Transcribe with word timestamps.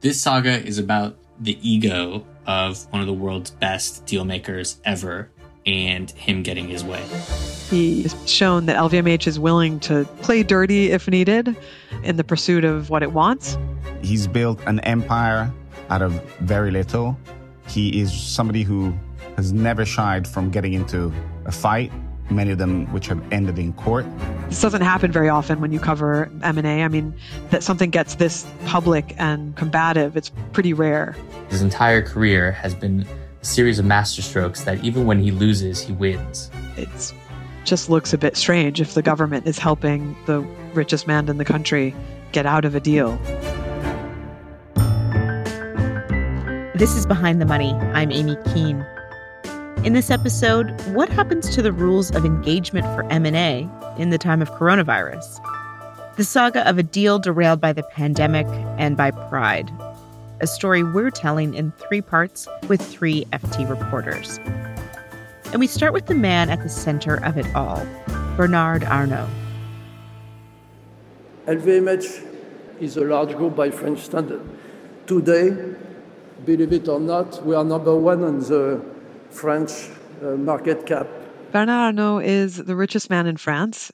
This 0.00 0.18
saga 0.18 0.66
is 0.66 0.78
about 0.78 1.18
the 1.38 1.58
ego 1.60 2.24
of 2.46 2.90
one 2.90 3.02
of 3.02 3.06
the 3.06 3.12
world's 3.12 3.50
best 3.50 4.06
deal 4.06 4.24
makers 4.24 4.80
ever 4.86 5.30
and 5.66 6.10
him 6.12 6.42
getting 6.42 6.68
his 6.68 6.82
way. 6.82 7.02
He's 7.68 8.16
shown 8.26 8.64
that 8.64 8.76
LVMH 8.76 9.26
is 9.26 9.38
willing 9.38 9.78
to 9.80 10.06
play 10.22 10.42
dirty 10.42 10.90
if 10.90 11.06
needed 11.06 11.54
in 12.02 12.16
the 12.16 12.24
pursuit 12.24 12.64
of 12.64 12.88
what 12.88 13.02
it 13.02 13.12
wants. 13.12 13.58
He's 14.00 14.26
built 14.26 14.58
an 14.66 14.80
empire 14.80 15.52
out 15.90 16.00
of 16.00 16.12
very 16.38 16.70
little. 16.70 17.18
He 17.68 18.00
is 18.00 18.10
somebody 18.10 18.62
who 18.62 18.94
has 19.36 19.52
never 19.52 19.84
shied 19.84 20.26
from 20.26 20.50
getting 20.50 20.72
into 20.72 21.12
a 21.44 21.52
fight, 21.52 21.92
many 22.30 22.50
of 22.50 22.58
them 22.58 22.90
which 22.92 23.08
have 23.08 23.20
ended 23.32 23.58
in 23.58 23.72
court. 23.74 24.06
This 24.48 24.60
doesn't 24.60 24.82
happen 24.82 25.12
very 25.12 25.28
often 25.28 25.60
when 25.60 25.72
you 25.72 25.80
cover 25.80 26.30
M&A. 26.42 26.82
I 26.82 26.88
mean, 26.88 27.14
that 27.50 27.62
something 27.62 27.90
gets 27.90 28.14
this 28.16 28.46
public 28.66 29.14
and 29.18 29.56
combative, 29.56 30.16
it's 30.16 30.30
pretty 30.52 30.72
rare. 30.72 31.16
His 31.48 31.62
entire 31.62 32.02
career 32.02 32.52
has 32.52 32.74
been 32.74 33.06
a 33.40 33.44
series 33.44 33.78
of 33.78 33.86
masterstrokes 33.86 34.64
that 34.64 34.84
even 34.84 35.06
when 35.06 35.20
he 35.20 35.30
loses, 35.30 35.80
he 35.80 35.92
wins. 35.92 36.50
It 36.76 36.88
just 37.64 37.90
looks 37.90 38.12
a 38.12 38.18
bit 38.18 38.36
strange 38.36 38.80
if 38.80 38.94
the 38.94 39.02
government 39.02 39.46
is 39.46 39.58
helping 39.58 40.16
the 40.26 40.40
richest 40.72 41.06
man 41.06 41.28
in 41.28 41.38
the 41.38 41.44
country 41.44 41.94
get 42.32 42.46
out 42.46 42.64
of 42.64 42.74
a 42.74 42.80
deal. 42.80 43.18
This 46.74 46.96
is 46.96 47.04
Behind 47.04 47.42
the 47.42 47.46
Money. 47.46 47.74
I'm 47.74 48.10
Amy 48.10 48.38
Keene. 48.54 48.86
In 49.82 49.94
this 49.94 50.10
episode, 50.10 50.78
what 50.88 51.08
happens 51.08 51.48
to 51.54 51.62
the 51.62 51.72
rules 51.72 52.10
of 52.14 52.26
engagement 52.26 52.84
for 52.94 53.10
M&A 53.10 53.66
in 53.96 54.10
the 54.10 54.18
time 54.18 54.42
of 54.42 54.50
coronavirus? 54.50 55.40
The 56.16 56.24
saga 56.24 56.68
of 56.68 56.76
a 56.76 56.82
deal 56.82 57.18
derailed 57.18 57.62
by 57.62 57.72
the 57.72 57.82
pandemic 57.84 58.46
and 58.76 58.94
by 58.94 59.10
pride. 59.10 59.72
A 60.42 60.46
story 60.46 60.82
we're 60.82 61.08
telling 61.08 61.54
in 61.54 61.72
three 61.72 62.02
parts 62.02 62.46
with 62.68 62.82
three 62.82 63.24
FT 63.32 63.70
reporters. 63.70 64.38
And 65.46 65.60
we 65.60 65.66
start 65.66 65.94
with 65.94 66.08
the 66.08 66.14
man 66.14 66.50
at 66.50 66.62
the 66.62 66.68
center 66.68 67.14
of 67.24 67.38
it 67.38 67.46
all, 67.54 67.82
Bernard 68.36 68.84
Arnault. 68.84 69.30
LVMH 71.46 72.82
is 72.82 72.98
a 72.98 73.04
large 73.04 73.34
group 73.34 73.56
by 73.56 73.70
French 73.70 74.00
standard. 74.00 74.42
Today, 75.06 75.56
believe 76.44 76.70
it 76.70 76.86
or 76.86 77.00
not, 77.00 77.42
we 77.46 77.54
are 77.54 77.64
number 77.64 77.96
one 77.96 78.22
on 78.22 78.40
the 78.40 78.89
French 79.30 79.88
uh, 80.22 80.36
market 80.36 80.86
cap. 80.86 81.06
Bernard 81.52 81.96
Arnault 81.96 82.18
is 82.20 82.56
the 82.56 82.76
richest 82.76 83.10
man 83.10 83.26
in 83.26 83.36
France. 83.36 83.90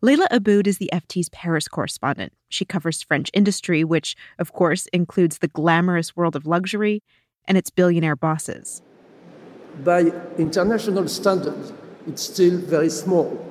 Leila 0.00 0.28
Abboud 0.30 0.66
is 0.66 0.78
the 0.78 0.90
FT's 0.92 1.28
Paris 1.28 1.66
correspondent. 1.66 2.32
She 2.48 2.64
covers 2.64 3.02
French 3.02 3.30
industry, 3.34 3.82
which, 3.84 4.16
of 4.38 4.52
course, 4.52 4.86
includes 4.92 5.38
the 5.38 5.48
glamorous 5.48 6.16
world 6.16 6.36
of 6.36 6.46
luxury 6.46 7.02
and 7.46 7.58
its 7.58 7.70
billionaire 7.70 8.16
bosses. 8.16 8.82
By 9.82 10.12
international 10.38 11.08
standards, 11.08 11.72
it's 12.06 12.22
still 12.22 12.58
very 12.58 12.90
small. 12.90 13.44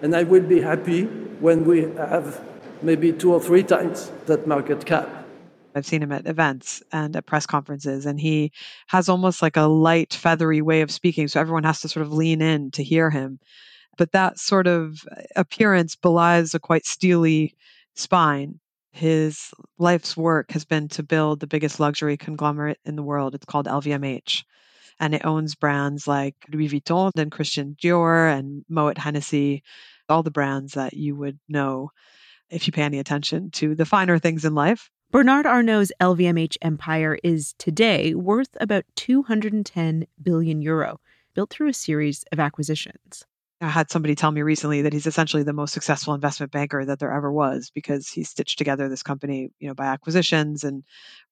And 0.00 0.16
I 0.16 0.22
will 0.22 0.42
be 0.42 0.60
happy 0.60 1.04
when 1.40 1.64
we 1.64 1.82
have 1.96 2.40
maybe 2.82 3.12
two 3.12 3.32
or 3.32 3.40
three 3.40 3.62
times 3.62 4.10
that 4.26 4.46
market 4.46 4.84
cap. 4.84 5.21
I've 5.74 5.86
seen 5.86 6.02
him 6.02 6.12
at 6.12 6.26
events 6.26 6.82
and 6.92 7.16
at 7.16 7.26
press 7.26 7.46
conferences, 7.46 8.06
and 8.06 8.20
he 8.20 8.52
has 8.88 9.08
almost 9.08 9.42
like 9.42 9.56
a 9.56 9.62
light, 9.62 10.12
feathery 10.12 10.62
way 10.62 10.80
of 10.82 10.90
speaking. 10.90 11.28
So 11.28 11.40
everyone 11.40 11.64
has 11.64 11.80
to 11.80 11.88
sort 11.88 12.04
of 12.04 12.12
lean 12.12 12.42
in 12.42 12.70
to 12.72 12.84
hear 12.84 13.10
him. 13.10 13.38
But 13.98 14.12
that 14.12 14.38
sort 14.38 14.66
of 14.66 15.00
appearance 15.36 15.96
belies 15.96 16.54
a 16.54 16.60
quite 16.60 16.86
steely 16.86 17.54
spine. 17.94 18.58
His 18.92 19.50
life's 19.78 20.16
work 20.16 20.50
has 20.52 20.64
been 20.64 20.88
to 20.88 21.02
build 21.02 21.40
the 21.40 21.46
biggest 21.46 21.80
luxury 21.80 22.16
conglomerate 22.16 22.78
in 22.84 22.96
the 22.96 23.02
world. 23.02 23.34
It's 23.34 23.46
called 23.46 23.66
LVMH. 23.66 24.44
And 25.00 25.14
it 25.14 25.24
owns 25.24 25.54
brands 25.54 26.06
like 26.06 26.36
Louis 26.52 26.68
Vuitton 26.68 27.12
and 27.16 27.32
Christian 27.32 27.76
Dior 27.82 28.36
and 28.36 28.64
Moet 28.68 28.98
Hennessy, 28.98 29.62
all 30.08 30.22
the 30.22 30.30
brands 30.30 30.74
that 30.74 30.92
you 30.92 31.16
would 31.16 31.38
know 31.48 31.90
if 32.50 32.66
you 32.66 32.72
pay 32.72 32.82
any 32.82 32.98
attention 32.98 33.50
to 33.52 33.74
the 33.74 33.86
finer 33.86 34.18
things 34.18 34.44
in 34.44 34.54
life. 34.54 34.90
Bernard 35.12 35.44
Arnault's 35.44 35.92
LVMH 36.00 36.56
empire 36.62 37.18
is 37.22 37.52
today 37.58 38.14
worth 38.14 38.56
about 38.62 38.86
210 38.96 40.06
billion 40.22 40.62
euro, 40.62 41.00
built 41.34 41.50
through 41.50 41.68
a 41.68 41.74
series 41.74 42.24
of 42.32 42.40
acquisitions. 42.40 43.26
I 43.60 43.68
had 43.68 43.90
somebody 43.90 44.14
tell 44.14 44.30
me 44.30 44.40
recently 44.40 44.80
that 44.80 44.94
he's 44.94 45.06
essentially 45.06 45.42
the 45.42 45.52
most 45.52 45.74
successful 45.74 46.14
investment 46.14 46.50
banker 46.50 46.86
that 46.86 46.98
there 46.98 47.12
ever 47.12 47.30
was 47.30 47.70
because 47.74 48.08
he 48.08 48.24
stitched 48.24 48.56
together 48.56 48.88
this 48.88 49.02
company, 49.02 49.50
you 49.60 49.68
know, 49.68 49.74
by 49.74 49.84
acquisitions 49.84 50.64
and 50.64 50.82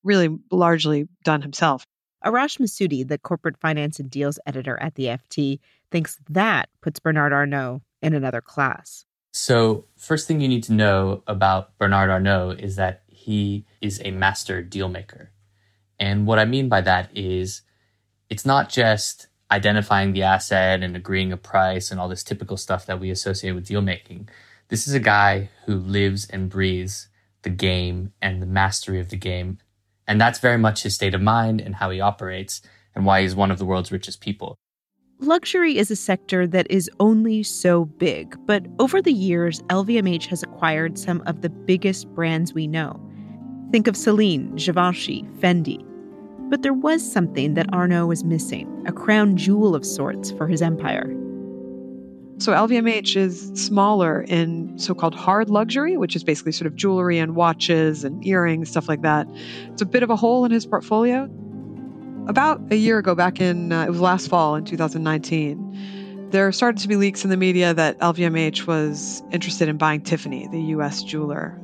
really 0.05 0.29
largely 0.51 1.09
done 1.25 1.41
himself. 1.41 1.87
Arash 2.23 2.61
Massoudi, 2.61 3.09
the 3.09 3.17
corporate 3.17 3.57
finance 3.57 3.99
and 3.99 4.11
deals 4.11 4.39
editor 4.45 4.79
at 4.83 4.97
the 4.97 5.07
FT, 5.07 5.59
thinks 5.91 6.19
that 6.29 6.69
puts 6.83 7.01
Bernard 7.01 7.33
Arnault 7.33 7.81
in 8.03 8.13
another 8.13 8.43
class. 8.43 9.07
So, 9.33 9.87
first 9.97 10.29
thing 10.29 10.43
you 10.43 10.49
need 10.49 10.65
to 10.65 10.75
know 10.75 11.23
about 11.27 11.79
Bernard 11.79 12.11
Arnault 12.11 12.57
is 12.59 12.77
that 12.77 13.05
he 13.21 13.67
is 13.83 14.01
a 14.03 14.11
master 14.11 14.63
deal 14.63 14.89
maker. 14.89 15.31
And 15.99 16.27
what 16.27 16.39
I 16.39 16.47
mean 16.47 16.71
by 16.71 16.81
that 16.81 17.11
is 17.15 17.63
it's 18.31 18.47
not 18.47 18.71
just 18.71 19.29
identifying 19.51 20.13
the 20.13 20.23
asset 20.23 20.83
and 20.83 20.97
agreeing 20.97 21.31
a 21.31 21.37
price 21.37 21.91
and 21.91 22.01
all 22.01 22.09
this 22.09 22.25
typical 22.25 22.57
stuff 22.57 22.87
that 22.87 22.99
we 22.99 23.11
associate 23.11 23.53
with 23.53 23.67
deal 23.67 23.83
making. 23.83 24.29
This 24.69 24.89
is 24.89 24.95
a 24.95 25.01
guy 25.01 25.51
who 25.67 25.77
lives 25.77 26.27
and 26.31 26.49
breathes 26.49 27.09
the 27.43 27.51
game 27.51 28.13
and 28.23 28.41
the 28.41 28.47
mastery 28.47 29.01
of 29.01 29.11
the 29.11 29.17
game. 29.17 29.59
And 30.07 30.19
that's 30.19 30.39
very 30.39 30.59
much 30.59 30.83
his 30.83 30.95
state 30.95 31.15
of 31.15 31.21
mind 31.21 31.61
and 31.61 31.75
how 31.75 31.91
he 31.91 32.01
operates 32.01 32.63
and 32.95 33.05
why 33.05 33.21
he's 33.21 33.35
one 33.35 33.51
of 33.51 33.59
the 33.59 33.67
world's 33.67 33.93
richest 33.93 34.21
people. 34.21 34.57
Luxury 35.19 35.77
is 35.77 35.91
a 35.91 35.97
sector 35.97 36.47
that 36.47 36.67
is 36.71 36.91
only 36.99 37.43
so 37.43 37.85
big, 37.85 38.35
but 38.47 38.65
over 38.79 39.03
the 39.03 39.13
years, 39.13 39.61
LVMH 39.65 40.25
has 40.27 40.43
acquired 40.43 40.97
some 40.99 41.23
of 41.27 41.43
the 41.43 41.51
biggest 41.51 42.09
brands 42.15 42.55
we 42.55 42.67
know. 42.67 42.99
Think 43.71 43.87
of 43.87 43.97
Celine, 43.97 44.57
Givenchy, 44.57 45.25
Fendi. 45.39 45.85
But 46.51 46.63
there 46.63 46.75
was 46.75 47.01
something 47.09 47.55
that 47.55 47.73
Arnault 47.73 48.07
was 48.07 48.25
missing 48.25 48.83
a 48.85 48.93
crown 48.93 49.37
jewel 49.37 49.77
of 49.77 49.87
sorts 49.87 50.33
for 50.33 50.49
his 50.49 50.61
empire. 50.61 51.17
So 52.39 52.53
LVMH 52.53 53.17
is 53.17 53.53
smaller 53.55 54.23
in 54.23 54.77
so 54.77 54.95
called 54.95 55.15
hard 55.15 55.51
luxury, 55.51 55.97
which 55.97 56.17
is 56.17 56.25
basically 56.25 56.53
sort 56.53 56.67
of 56.67 56.75
jewelry 56.75 57.19
and 57.19 57.37
watches 57.37 58.03
and 58.03 58.27
earrings, 58.27 58.71
stuff 58.71 58.89
like 58.89 59.03
that. 59.03 59.29
It's 59.67 59.83
a 59.83 59.87
bit 59.87 60.03
of 60.03 60.11
a 60.11 60.17
hole 60.17 60.45
in 60.45 60.51
his 60.51 60.67
portfolio. 60.67 61.31
About 62.27 62.61
a 62.73 62.77
year 62.77 62.99
ago, 62.99 63.15
back 63.15 63.41
in, 63.41 63.71
uh, 63.73 63.85
it 63.85 63.91
was 63.91 64.01
last 64.01 64.29
fall 64.29 64.57
in 64.57 64.65
2019, 64.65 66.29
there 66.31 66.51
started 66.51 66.81
to 66.81 66.89
be 66.89 66.97
leaks 66.97 67.25
in 67.25 67.31
the 67.31 67.37
media 67.37 67.75
that 67.75 67.99
LVMH 67.99 68.67
was 68.67 69.23
interested 69.31 69.69
in 69.69 69.77
buying 69.77 70.01
Tiffany, 70.01 70.49
the 70.49 70.61
US 70.77 71.03
jeweler. 71.03 71.61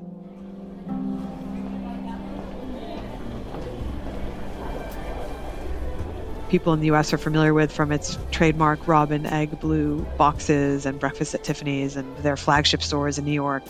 People 6.48 6.72
in 6.72 6.80
the 6.80 6.90
US 6.92 7.12
are 7.12 7.18
familiar 7.18 7.52
with 7.52 7.72
from 7.72 7.92
its 7.92 8.18
trademark 8.30 8.86
robin 8.86 9.26
egg 9.26 9.58
blue 9.60 10.06
boxes 10.16 10.86
and 10.86 10.98
breakfast 10.98 11.34
at 11.34 11.44
Tiffany's 11.44 11.96
and 11.96 12.16
their 12.18 12.36
flagship 12.36 12.82
stores 12.82 13.18
in 13.18 13.24
New 13.24 13.32
York. 13.32 13.64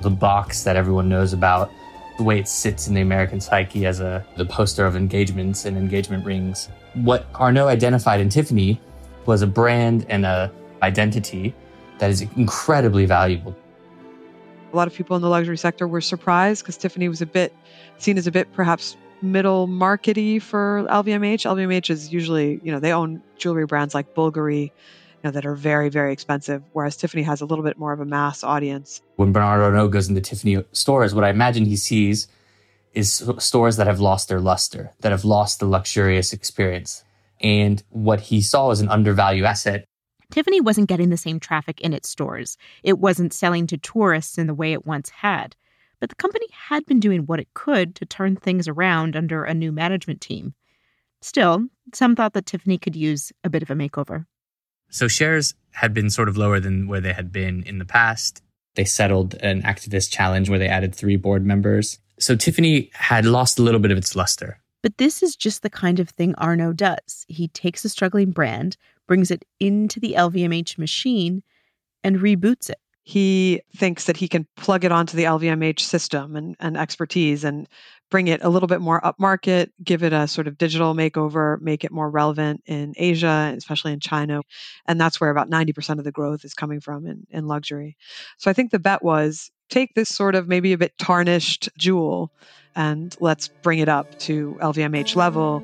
The 0.00 0.10
box 0.10 0.64
that 0.64 0.76
everyone 0.76 1.08
knows 1.08 1.32
about, 1.32 1.70
the 2.16 2.24
way 2.24 2.38
it 2.38 2.48
sits 2.48 2.88
in 2.88 2.94
the 2.94 3.00
American 3.00 3.40
psyche 3.40 3.86
as 3.86 4.00
a 4.00 4.24
the 4.36 4.44
poster 4.44 4.84
of 4.86 4.96
engagements 4.96 5.64
and 5.64 5.76
engagement 5.76 6.24
rings. 6.24 6.68
What 6.94 7.26
Arnault 7.34 7.68
identified 7.68 8.20
in 8.20 8.28
Tiffany 8.28 8.80
was 9.26 9.42
a 9.42 9.46
brand 9.46 10.06
and 10.08 10.24
a 10.24 10.50
identity 10.82 11.54
that 11.98 12.10
is 12.10 12.22
incredibly 12.36 13.06
valuable. 13.06 13.56
A 14.72 14.76
lot 14.76 14.86
of 14.86 14.94
people 14.94 15.16
in 15.16 15.22
the 15.22 15.28
luxury 15.28 15.56
sector 15.56 15.88
were 15.88 16.00
surprised 16.00 16.62
because 16.62 16.76
Tiffany 16.76 17.08
was 17.08 17.22
a 17.22 17.26
bit 17.26 17.54
seen 17.98 18.18
as 18.18 18.26
a 18.26 18.30
bit 18.30 18.52
perhaps 18.52 18.96
middle 19.22 19.68
markety 19.68 20.40
for 20.40 20.86
LVMH. 20.90 21.44
LVMH 21.44 21.90
is 21.90 22.12
usually, 22.12 22.60
you 22.62 22.72
know, 22.72 22.80
they 22.80 22.92
own 22.92 23.22
jewelry 23.36 23.66
brands 23.66 23.94
like 23.94 24.14
Bulgari, 24.14 24.64
you 24.64 24.70
know, 25.24 25.30
that 25.30 25.46
are 25.46 25.54
very, 25.54 25.88
very 25.88 26.12
expensive, 26.12 26.62
whereas 26.72 26.96
Tiffany 26.96 27.22
has 27.22 27.40
a 27.40 27.46
little 27.46 27.64
bit 27.64 27.78
more 27.78 27.92
of 27.92 28.00
a 28.00 28.04
mass 28.04 28.44
audience. 28.44 29.02
When 29.16 29.32
Bernard 29.32 29.62
Arnault 29.62 29.88
goes 29.88 30.08
into 30.08 30.20
Tiffany 30.20 30.64
stores, 30.72 31.14
what 31.14 31.24
I 31.24 31.30
imagine 31.30 31.64
he 31.64 31.76
sees 31.76 32.28
is 32.94 33.24
stores 33.38 33.76
that 33.76 33.86
have 33.86 34.00
lost 34.00 34.28
their 34.28 34.40
luster, 34.40 34.92
that 35.00 35.12
have 35.12 35.24
lost 35.24 35.60
the 35.60 35.66
luxurious 35.66 36.32
experience. 36.32 37.04
And 37.40 37.82
what 37.90 38.20
he 38.20 38.42
saw 38.42 38.70
as 38.70 38.80
an 38.80 38.88
undervalued 38.88 39.44
asset. 39.44 39.84
Tiffany 40.30 40.60
wasn't 40.60 40.88
getting 40.88 41.10
the 41.10 41.16
same 41.16 41.38
traffic 41.38 41.80
in 41.80 41.92
its 41.92 42.08
stores. 42.08 42.58
It 42.82 42.98
wasn't 42.98 43.32
selling 43.32 43.66
to 43.68 43.78
tourists 43.78 44.38
in 44.38 44.46
the 44.46 44.54
way 44.54 44.72
it 44.72 44.84
once 44.84 45.08
had. 45.08 45.54
But 46.00 46.10
the 46.10 46.16
company 46.16 46.46
had 46.52 46.86
been 46.86 47.00
doing 47.00 47.26
what 47.26 47.40
it 47.40 47.52
could 47.54 47.94
to 47.96 48.06
turn 48.06 48.36
things 48.36 48.68
around 48.68 49.16
under 49.16 49.44
a 49.44 49.54
new 49.54 49.72
management 49.72 50.20
team. 50.20 50.54
Still, 51.20 51.66
some 51.92 52.14
thought 52.14 52.34
that 52.34 52.46
Tiffany 52.46 52.78
could 52.78 52.94
use 52.94 53.32
a 53.42 53.50
bit 53.50 53.62
of 53.62 53.70
a 53.70 53.74
makeover. 53.74 54.26
So 54.90 55.08
shares 55.08 55.54
had 55.72 55.92
been 55.92 56.10
sort 56.10 56.28
of 56.28 56.36
lower 56.36 56.60
than 56.60 56.86
where 56.86 57.00
they 57.00 57.12
had 57.12 57.32
been 57.32 57.62
in 57.64 57.78
the 57.78 57.84
past. 57.84 58.42
They 58.74 58.84
settled 58.84 59.34
an 59.34 59.62
activist 59.62 60.12
challenge 60.12 60.48
where 60.48 60.58
they 60.58 60.68
added 60.68 60.94
three 60.94 61.16
board 61.16 61.44
members. 61.44 61.98
So 62.18 62.36
Tiffany 62.36 62.90
had 62.94 63.24
lost 63.24 63.58
a 63.58 63.62
little 63.62 63.80
bit 63.80 63.90
of 63.90 63.98
its 63.98 64.14
luster. 64.14 64.60
But 64.82 64.98
this 64.98 65.22
is 65.22 65.34
just 65.34 65.62
the 65.62 65.70
kind 65.70 65.98
of 65.98 66.08
thing 66.10 66.34
Arnault 66.36 66.74
does. 66.74 67.26
He 67.28 67.48
takes 67.48 67.84
a 67.84 67.88
struggling 67.88 68.30
brand, 68.30 68.76
brings 69.06 69.30
it 69.30 69.44
into 69.58 69.98
the 69.98 70.14
LVMH 70.16 70.78
machine, 70.78 71.42
and 72.04 72.18
reboots 72.18 72.70
it. 72.70 72.78
He 73.08 73.62
thinks 73.74 74.04
that 74.04 74.18
he 74.18 74.28
can 74.28 74.46
plug 74.58 74.84
it 74.84 74.92
onto 74.92 75.16
the 75.16 75.24
LVMH 75.24 75.80
system 75.80 76.36
and, 76.36 76.54
and 76.60 76.76
expertise 76.76 77.42
and 77.42 77.66
bring 78.10 78.28
it 78.28 78.44
a 78.44 78.50
little 78.50 78.66
bit 78.66 78.82
more 78.82 79.00
upmarket, 79.00 79.70
give 79.82 80.02
it 80.02 80.12
a 80.12 80.28
sort 80.28 80.46
of 80.46 80.58
digital 80.58 80.94
makeover, 80.94 81.58
make 81.62 81.84
it 81.84 81.90
more 81.90 82.10
relevant 82.10 82.62
in 82.66 82.92
Asia, 82.98 83.54
especially 83.56 83.94
in 83.94 84.00
China. 84.00 84.42
And 84.84 85.00
that's 85.00 85.22
where 85.22 85.30
about 85.30 85.48
90% 85.48 85.98
of 85.98 86.04
the 86.04 86.12
growth 86.12 86.44
is 86.44 86.52
coming 86.52 86.80
from 86.80 87.06
in, 87.06 87.26
in 87.30 87.46
luxury. 87.46 87.96
So 88.36 88.50
I 88.50 88.52
think 88.52 88.72
the 88.72 88.78
bet 88.78 89.02
was 89.02 89.50
take 89.70 89.94
this 89.94 90.10
sort 90.10 90.34
of 90.34 90.46
maybe 90.46 90.74
a 90.74 90.78
bit 90.78 90.92
tarnished 90.98 91.70
jewel 91.78 92.30
and 92.76 93.16
let's 93.20 93.48
bring 93.48 93.78
it 93.78 93.88
up 93.88 94.18
to 94.18 94.58
LVMH 94.60 95.16
level. 95.16 95.60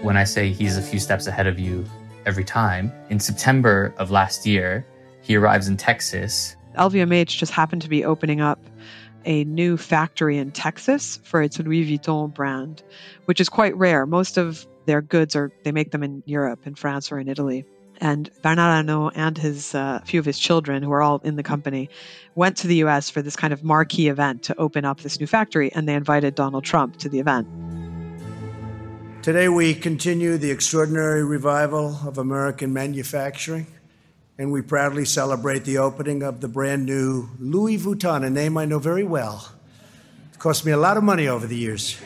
When 0.00 0.16
I 0.16 0.24
say 0.24 0.50
he's 0.50 0.78
a 0.78 0.82
few 0.82 0.98
steps 0.98 1.26
ahead 1.26 1.46
of 1.46 1.58
you 1.58 1.84
every 2.24 2.44
time, 2.44 2.90
in 3.10 3.20
September 3.20 3.92
of 3.98 4.10
last 4.10 4.46
year, 4.46 4.86
he 5.24 5.36
arrives 5.36 5.66
in 5.66 5.76
Texas. 5.76 6.54
LVMH 6.76 7.38
just 7.38 7.50
happened 7.50 7.82
to 7.82 7.88
be 7.88 8.04
opening 8.04 8.40
up 8.40 8.60
a 9.24 9.44
new 9.44 9.78
factory 9.78 10.36
in 10.36 10.50
Texas 10.50 11.18
for 11.24 11.40
its 11.40 11.58
Louis 11.58 11.98
Vuitton 11.98 12.32
brand, 12.32 12.82
which 13.24 13.40
is 13.40 13.48
quite 13.48 13.74
rare. 13.76 14.04
Most 14.04 14.36
of 14.36 14.66
their 14.84 15.00
goods 15.00 15.34
are, 15.34 15.50
they 15.64 15.72
make 15.72 15.92
them 15.92 16.02
in 16.02 16.22
Europe, 16.26 16.66
in 16.66 16.74
France, 16.74 17.10
or 17.10 17.18
in 17.18 17.28
Italy. 17.28 17.64
And 18.02 18.28
Bernard 18.42 18.58
Arnault 18.58 19.12
and 19.14 19.38
his 19.38 19.74
uh, 19.74 20.00
few 20.04 20.20
of 20.20 20.26
his 20.26 20.38
children, 20.38 20.82
who 20.82 20.92
are 20.92 21.00
all 21.00 21.22
in 21.24 21.36
the 21.36 21.42
company, 21.42 21.88
went 22.34 22.58
to 22.58 22.66
the 22.66 22.76
US 22.84 23.08
for 23.08 23.22
this 23.22 23.34
kind 23.34 23.54
of 23.54 23.64
marquee 23.64 24.08
event 24.08 24.42
to 24.42 24.60
open 24.60 24.84
up 24.84 25.00
this 25.00 25.18
new 25.18 25.26
factory, 25.26 25.72
and 25.72 25.88
they 25.88 25.94
invited 25.94 26.34
Donald 26.34 26.64
Trump 26.64 26.98
to 26.98 27.08
the 27.08 27.18
event. 27.18 27.48
Today, 29.22 29.48
we 29.48 29.74
continue 29.74 30.36
the 30.36 30.50
extraordinary 30.50 31.24
revival 31.24 31.98
of 32.04 32.18
American 32.18 32.74
manufacturing 32.74 33.66
and 34.38 34.50
we 34.50 34.62
proudly 34.62 35.04
celebrate 35.04 35.64
the 35.64 35.78
opening 35.78 36.22
of 36.22 36.40
the 36.40 36.48
brand 36.48 36.84
new 36.84 37.28
Louis 37.38 37.78
Vuitton, 37.78 38.24
a 38.24 38.30
name 38.30 38.56
I 38.56 38.64
know 38.64 38.78
very 38.78 39.04
well. 39.04 39.52
It 40.32 40.38
cost 40.38 40.66
me 40.66 40.72
a 40.72 40.76
lot 40.76 40.96
of 40.96 41.04
money 41.04 41.28
over 41.28 41.46
the 41.46 41.56
years. 41.56 41.96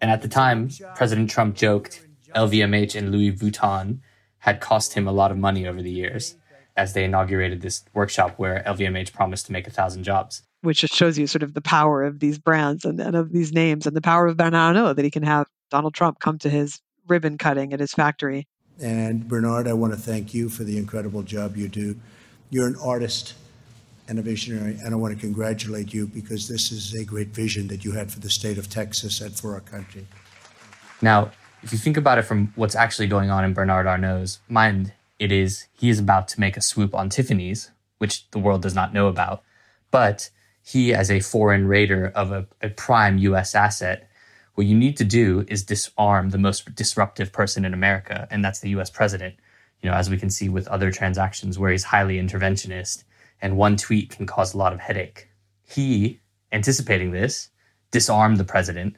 And 0.00 0.10
at 0.10 0.22
the 0.22 0.28
time, 0.28 0.70
President 0.94 1.30
Trump 1.30 1.56
joked 1.56 2.06
LVMH 2.34 2.94
and 2.94 3.10
Louis 3.10 3.32
Vuitton 3.32 3.98
had 4.38 4.60
cost 4.60 4.94
him 4.94 5.06
a 5.06 5.12
lot 5.12 5.30
of 5.30 5.38
money 5.38 5.66
over 5.66 5.82
the 5.82 5.90
years 5.90 6.36
as 6.76 6.92
they 6.92 7.04
inaugurated 7.04 7.60
this 7.60 7.84
workshop 7.92 8.34
where 8.38 8.62
LVMH 8.66 9.12
promised 9.12 9.46
to 9.46 9.52
make 9.52 9.66
a 9.66 9.70
thousand 9.70 10.04
jobs. 10.04 10.42
Which 10.62 10.80
just 10.80 10.94
shows 10.94 11.18
you 11.18 11.26
sort 11.26 11.42
of 11.42 11.54
the 11.54 11.60
power 11.60 12.04
of 12.04 12.20
these 12.20 12.38
brands 12.38 12.84
and, 12.84 13.00
and 13.00 13.16
of 13.16 13.32
these 13.32 13.52
names 13.52 13.86
and 13.86 13.96
the 13.96 14.00
power 14.00 14.26
of 14.26 14.36
Bernard 14.36 14.76
Arnault 14.76 14.94
that 14.94 15.04
he 15.04 15.10
can 15.10 15.22
have 15.22 15.46
Donald 15.70 15.94
Trump 15.94 16.20
come 16.20 16.38
to 16.38 16.48
his 16.48 16.80
ribbon 17.08 17.36
cutting 17.36 17.72
at 17.72 17.80
his 17.80 17.92
factory 17.92 18.46
and 18.80 19.28
Bernard, 19.28 19.68
I 19.68 19.72
want 19.72 19.92
to 19.92 19.98
thank 19.98 20.32
you 20.34 20.48
for 20.48 20.64
the 20.64 20.78
incredible 20.78 21.22
job 21.22 21.56
you 21.56 21.68
do. 21.68 21.96
You're 22.50 22.66
an 22.66 22.76
artist 22.82 23.34
and 24.08 24.18
a 24.18 24.22
visionary, 24.22 24.76
and 24.82 24.92
I 24.92 24.96
want 24.96 25.14
to 25.14 25.20
congratulate 25.20 25.94
you 25.94 26.06
because 26.06 26.48
this 26.48 26.72
is 26.72 26.94
a 26.94 27.04
great 27.04 27.28
vision 27.28 27.68
that 27.68 27.84
you 27.84 27.92
had 27.92 28.10
for 28.10 28.20
the 28.20 28.30
state 28.30 28.58
of 28.58 28.68
Texas 28.68 29.20
and 29.20 29.32
for 29.38 29.54
our 29.54 29.60
country. 29.60 30.06
Now, 31.00 31.30
if 31.62 31.72
you 31.72 31.78
think 31.78 31.96
about 31.96 32.18
it 32.18 32.22
from 32.22 32.52
what's 32.56 32.74
actually 32.74 33.06
going 33.06 33.30
on 33.30 33.44
in 33.44 33.52
Bernard 33.52 33.86
Arnault's 33.86 34.40
mind, 34.48 34.92
it 35.18 35.30
is 35.30 35.66
he 35.72 35.90
is 35.90 35.98
about 35.98 36.26
to 36.28 36.40
make 36.40 36.56
a 36.56 36.62
swoop 36.62 36.94
on 36.94 37.08
Tiffany's, 37.08 37.70
which 37.98 38.28
the 38.30 38.38
world 38.38 38.62
does 38.62 38.74
not 38.74 38.92
know 38.92 39.06
about. 39.06 39.42
But 39.90 40.30
he, 40.62 40.94
as 40.94 41.10
a 41.10 41.20
foreign 41.20 41.66
raider 41.66 42.10
of 42.14 42.32
a, 42.32 42.46
a 42.62 42.70
prime 42.70 43.18
US 43.18 43.54
asset, 43.54 44.09
what 44.54 44.66
you 44.66 44.76
need 44.76 44.96
to 44.98 45.04
do 45.04 45.44
is 45.48 45.64
disarm 45.64 46.30
the 46.30 46.38
most 46.38 46.74
disruptive 46.74 47.32
person 47.32 47.64
in 47.64 47.74
America, 47.74 48.28
and 48.30 48.44
that's 48.44 48.60
the 48.60 48.70
US 48.70 48.90
president. 48.90 49.36
You 49.82 49.90
know, 49.90 49.96
as 49.96 50.10
we 50.10 50.18
can 50.18 50.30
see 50.30 50.48
with 50.48 50.68
other 50.68 50.90
transactions 50.90 51.58
where 51.58 51.70
he's 51.70 51.84
highly 51.84 52.18
interventionist 52.18 53.04
and 53.40 53.56
one 53.56 53.76
tweet 53.76 54.10
can 54.10 54.26
cause 54.26 54.54
a 54.54 54.58
lot 54.58 54.72
of 54.72 54.80
headache. 54.80 55.28
He, 55.62 56.20
anticipating 56.52 57.12
this, 57.12 57.50
disarmed 57.90 58.36
the 58.38 58.44
president 58.44 58.96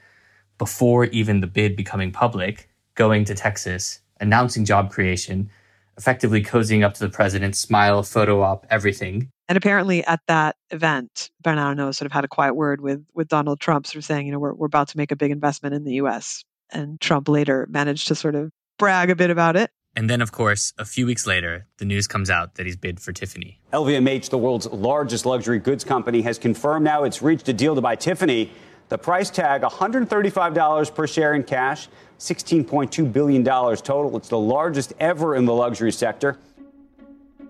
before 0.58 1.06
even 1.06 1.40
the 1.40 1.46
bid 1.46 1.76
becoming 1.76 2.12
public, 2.12 2.68
going 2.94 3.24
to 3.24 3.34
Texas, 3.34 4.00
announcing 4.20 4.64
job 4.64 4.90
creation, 4.90 5.50
effectively 5.96 6.42
cozying 6.42 6.84
up 6.84 6.94
to 6.94 7.00
the 7.00 7.10
president, 7.10 7.56
smile, 7.56 8.02
photo 8.02 8.42
op, 8.42 8.66
everything. 8.70 9.28
And 9.48 9.56
apparently 9.58 10.04
at 10.04 10.20
that 10.28 10.56
event, 10.70 11.30
Bernard 11.42 11.78
Arnault 11.78 11.92
sort 11.92 12.06
of 12.06 12.12
had 12.12 12.24
a 12.24 12.28
quiet 12.28 12.54
word 12.54 12.80
with, 12.80 13.04
with 13.14 13.28
Donald 13.28 13.60
Trump, 13.60 13.86
sort 13.86 13.96
of 13.96 14.04
saying, 14.04 14.26
you 14.26 14.32
know, 14.32 14.38
we're, 14.38 14.54
we're 14.54 14.66
about 14.66 14.88
to 14.88 14.96
make 14.96 15.12
a 15.12 15.16
big 15.16 15.30
investment 15.30 15.74
in 15.74 15.84
the 15.84 15.94
US. 15.94 16.44
And 16.70 17.00
Trump 17.00 17.28
later 17.28 17.66
managed 17.70 18.08
to 18.08 18.14
sort 18.14 18.34
of 18.34 18.50
brag 18.78 19.10
a 19.10 19.16
bit 19.16 19.30
about 19.30 19.56
it. 19.56 19.70
And 19.94 20.08
then, 20.08 20.22
of 20.22 20.32
course, 20.32 20.72
a 20.78 20.86
few 20.86 21.04
weeks 21.04 21.26
later, 21.26 21.66
the 21.76 21.84
news 21.84 22.06
comes 22.06 22.30
out 22.30 22.54
that 22.54 22.64
he's 22.64 22.76
bid 22.76 22.98
for 22.98 23.12
Tiffany. 23.12 23.60
LVMH, 23.74 24.30
the 24.30 24.38
world's 24.38 24.66
largest 24.68 25.26
luxury 25.26 25.58
goods 25.58 25.84
company, 25.84 26.22
has 26.22 26.38
confirmed 26.38 26.84
now 26.84 27.04
it's 27.04 27.20
reached 27.20 27.48
a 27.48 27.52
deal 27.52 27.74
to 27.74 27.82
buy 27.82 27.94
Tiffany. 27.94 28.50
The 28.88 28.96
price 28.96 29.28
tag 29.28 29.62
$135 29.62 30.94
per 30.94 31.06
share 31.06 31.34
in 31.34 31.42
cash, 31.44 31.88
$16.2 32.18 33.12
billion 33.12 33.44
total. 33.44 34.16
It's 34.16 34.28
the 34.28 34.38
largest 34.38 34.94
ever 34.98 35.36
in 35.36 35.44
the 35.44 35.52
luxury 35.52 35.92
sector. 35.92 36.38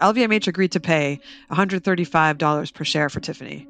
LVMH 0.01 0.47
agreed 0.47 0.73
to 0.73 0.81
pay 0.81 1.21
$135 1.51 2.75
per 2.75 2.85
share 2.85 3.09
for 3.09 3.21
Tiffany, 3.21 3.69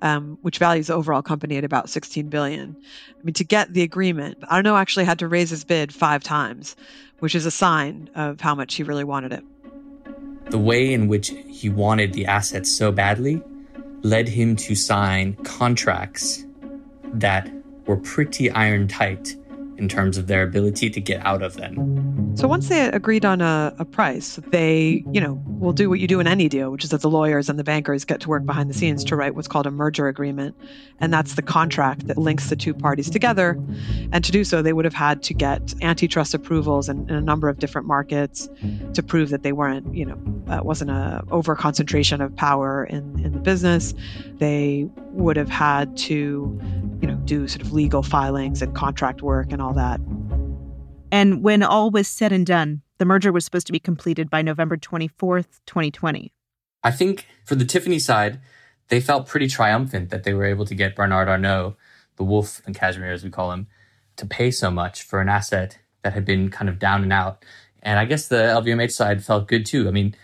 um, 0.00 0.38
which 0.42 0.58
values 0.58 0.88
the 0.88 0.94
overall 0.94 1.22
company 1.22 1.56
at 1.56 1.64
about 1.64 1.88
16 1.88 2.28
billion. 2.28 2.76
I 3.10 3.22
mean, 3.24 3.34
to 3.34 3.44
get 3.44 3.72
the 3.72 3.82
agreement, 3.82 4.38
Arnault 4.48 4.76
actually 4.76 5.04
had 5.04 5.18
to 5.20 5.28
raise 5.28 5.50
his 5.50 5.64
bid 5.64 5.92
five 5.92 6.22
times, 6.22 6.76
which 7.20 7.34
is 7.34 7.46
a 7.46 7.50
sign 7.50 8.10
of 8.14 8.40
how 8.40 8.54
much 8.54 8.74
he 8.74 8.82
really 8.82 9.04
wanted 9.04 9.32
it. 9.32 9.44
The 10.50 10.58
way 10.58 10.92
in 10.92 11.08
which 11.08 11.28
he 11.48 11.68
wanted 11.68 12.12
the 12.12 12.26
assets 12.26 12.70
so 12.70 12.92
badly 12.92 13.42
led 14.02 14.28
him 14.28 14.56
to 14.56 14.74
sign 14.74 15.34
contracts 15.44 16.44
that 17.04 17.50
were 17.86 17.96
pretty 17.96 18.50
iron 18.50 18.88
tight 18.88 19.36
in 19.76 19.88
terms 19.88 20.18
of 20.18 20.26
their 20.26 20.42
ability 20.42 20.90
to 20.90 21.00
get 21.00 21.24
out 21.24 21.42
of 21.42 21.54
them. 21.54 22.36
So 22.36 22.48
once 22.48 22.68
they 22.68 22.88
agreed 22.88 23.24
on 23.24 23.40
a, 23.40 23.74
a, 23.78 23.84
price, 23.84 24.36
they, 24.48 25.04
you 25.12 25.20
know, 25.20 25.42
will 25.46 25.72
do 25.72 25.90
what 25.90 25.98
you 26.00 26.06
do 26.06 26.18
in 26.18 26.26
any 26.26 26.48
deal, 26.48 26.70
which 26.70 26.84
is 26.84 26.90
that 26.90 27.02
the 27.02 27.10
lawyers 27.10 27.48
and 27.48 27.58
the 27.58 27.64
bankers 27.64 28.04
get 28.04 28.20
to 28.20 28.28
work 28.28 28.46
behind 28.46 28.70
the 28.70 28.74
scenes 28.74 29.04
to 29.04 29.16
write 29.16 29.34
what's 29.34 29.48
called 29.48 29.66
a 29.66 29.70
merger 29.70 30.08
agreement. 30.08 30.56
And 31.00 31.12
that's 31.12 31.34
the 31.34 31.42
contract 31.42 32.06
that 32.06 32.16
links 32.16 32.48
the 32.48 32.56
two 32.56 32.72
parties 32.72 33.10
together. 33.10 33.58
And 34.12 34.24
to 34.24 34.32
do 34.32 34.44
so, 34.44 34.62
they 34.62 34.72
would 34.72 34.84
have 34.84 34.94
had 34.94 35.22
to 35.24 35.34
get 35.34 35.74
antitrust 35.82 36.32
approvals 36.32 36.88
in, 36.88 37.08
in 37.10 37.14
a 37.14 37.20
number 37.20 37.48
of 37.48 37.58
different 37.58 37.86
markets 37.86 38.48
to 38.94 39.02
prove 39.02 39.30
that 39.30 39.42
they 39.42 39.52
weren't, 39.52 39.94
you 39.94 40.06
know, 40.06 40.18
uh, 40.48 40.62
wasn't 40.62 40.90
a 40.90 41.22
over 41.30 41.54
concentration 41.54 42.20
of 42.20 42.34
power 42.36 42.84
in, 42.84 43.20
in 43.24 43.32
the 43.32 43.40
business. 43.40 43.94
They 44.38 44.88
would 45.10 45.36
have 45.36 45.48
had 45.48 45.96
to, 45.98 46.58
you 47.00 47.08
know, 47.08 47.11
do 47.32 47.48
sort 47.48 47.62
of 47.62 47.72
legal 47.72 48.02
filings 48.02 48.60
and 48.60 48.74
contract 48.74 49.22
work 49.22 49.52
and 49.52 49.62
all 49.62 49.72
that. 49.72 50.00
And 51.10 51.42
when 51.42 51.62
all 51.62 51.90
was 51.90 52.08
said 52.08 52.32
and 52.32 52.46
done, 52.46 52.82
the 52.98 53.04
merger 53.04 53.32
was 53.32 53.44
supposed 53.44 53.66
to 53.66 53.72
be 53.72 53.80
completed 53.80 54.28
by 54.28 54.42
November 54.42 54.76
24th, 54.76 55.60
2020. 55.66 56.32
I 56.84 56.90
think 56.90 57.26
for 57.44 57.54
the 57.54 57.64
Tiffany 57.64 57.98
side, 57.98 58.40
they 58.88 59.00
felt 59.00 59.26
pretty 59.26 59.48
triumphant 59.48 60.10
that 60.10 60.24
they 60.24 60.34
were 60.34 60.44
able 60.44 60.66
to 60.66 60.74
get 60.74 60.94
Bernard 60.94 61.28
Arnault, 61.28 61.76
the 62.16 62.24
wolf 62.24 62.60
and 62.66 62.74
cashmere 62.74 63.12
as 63.12 63.24
we 63.24 63.30
call 63.30 63.52
him, 63.52 63.66
to 64.16 64.26
pay 64.26 64.50
so 64.50 64.70
much 64.70 65.02
for 65.02 65.20
an 65.20 65.28
asset 65.28 65.78
that 66.02 66.12
had 66.12 66.24
been 66.24 66.50
kind 66.50 66.68
of 66.68 66.78
down 66.78 67.02
and 67.02 67.12
out. 67.12 67.44
And 67.82 67.98
I 67.98 68.04
guess 68.04 68.28
the 68.28 68.36
LVMH 68.36 68.92
side 68.92 69.24
felt 69.24 69.48
good 69.48 69.64
too. 69.64 69.88
I 69.88 69.90
mean, 69.90 70.14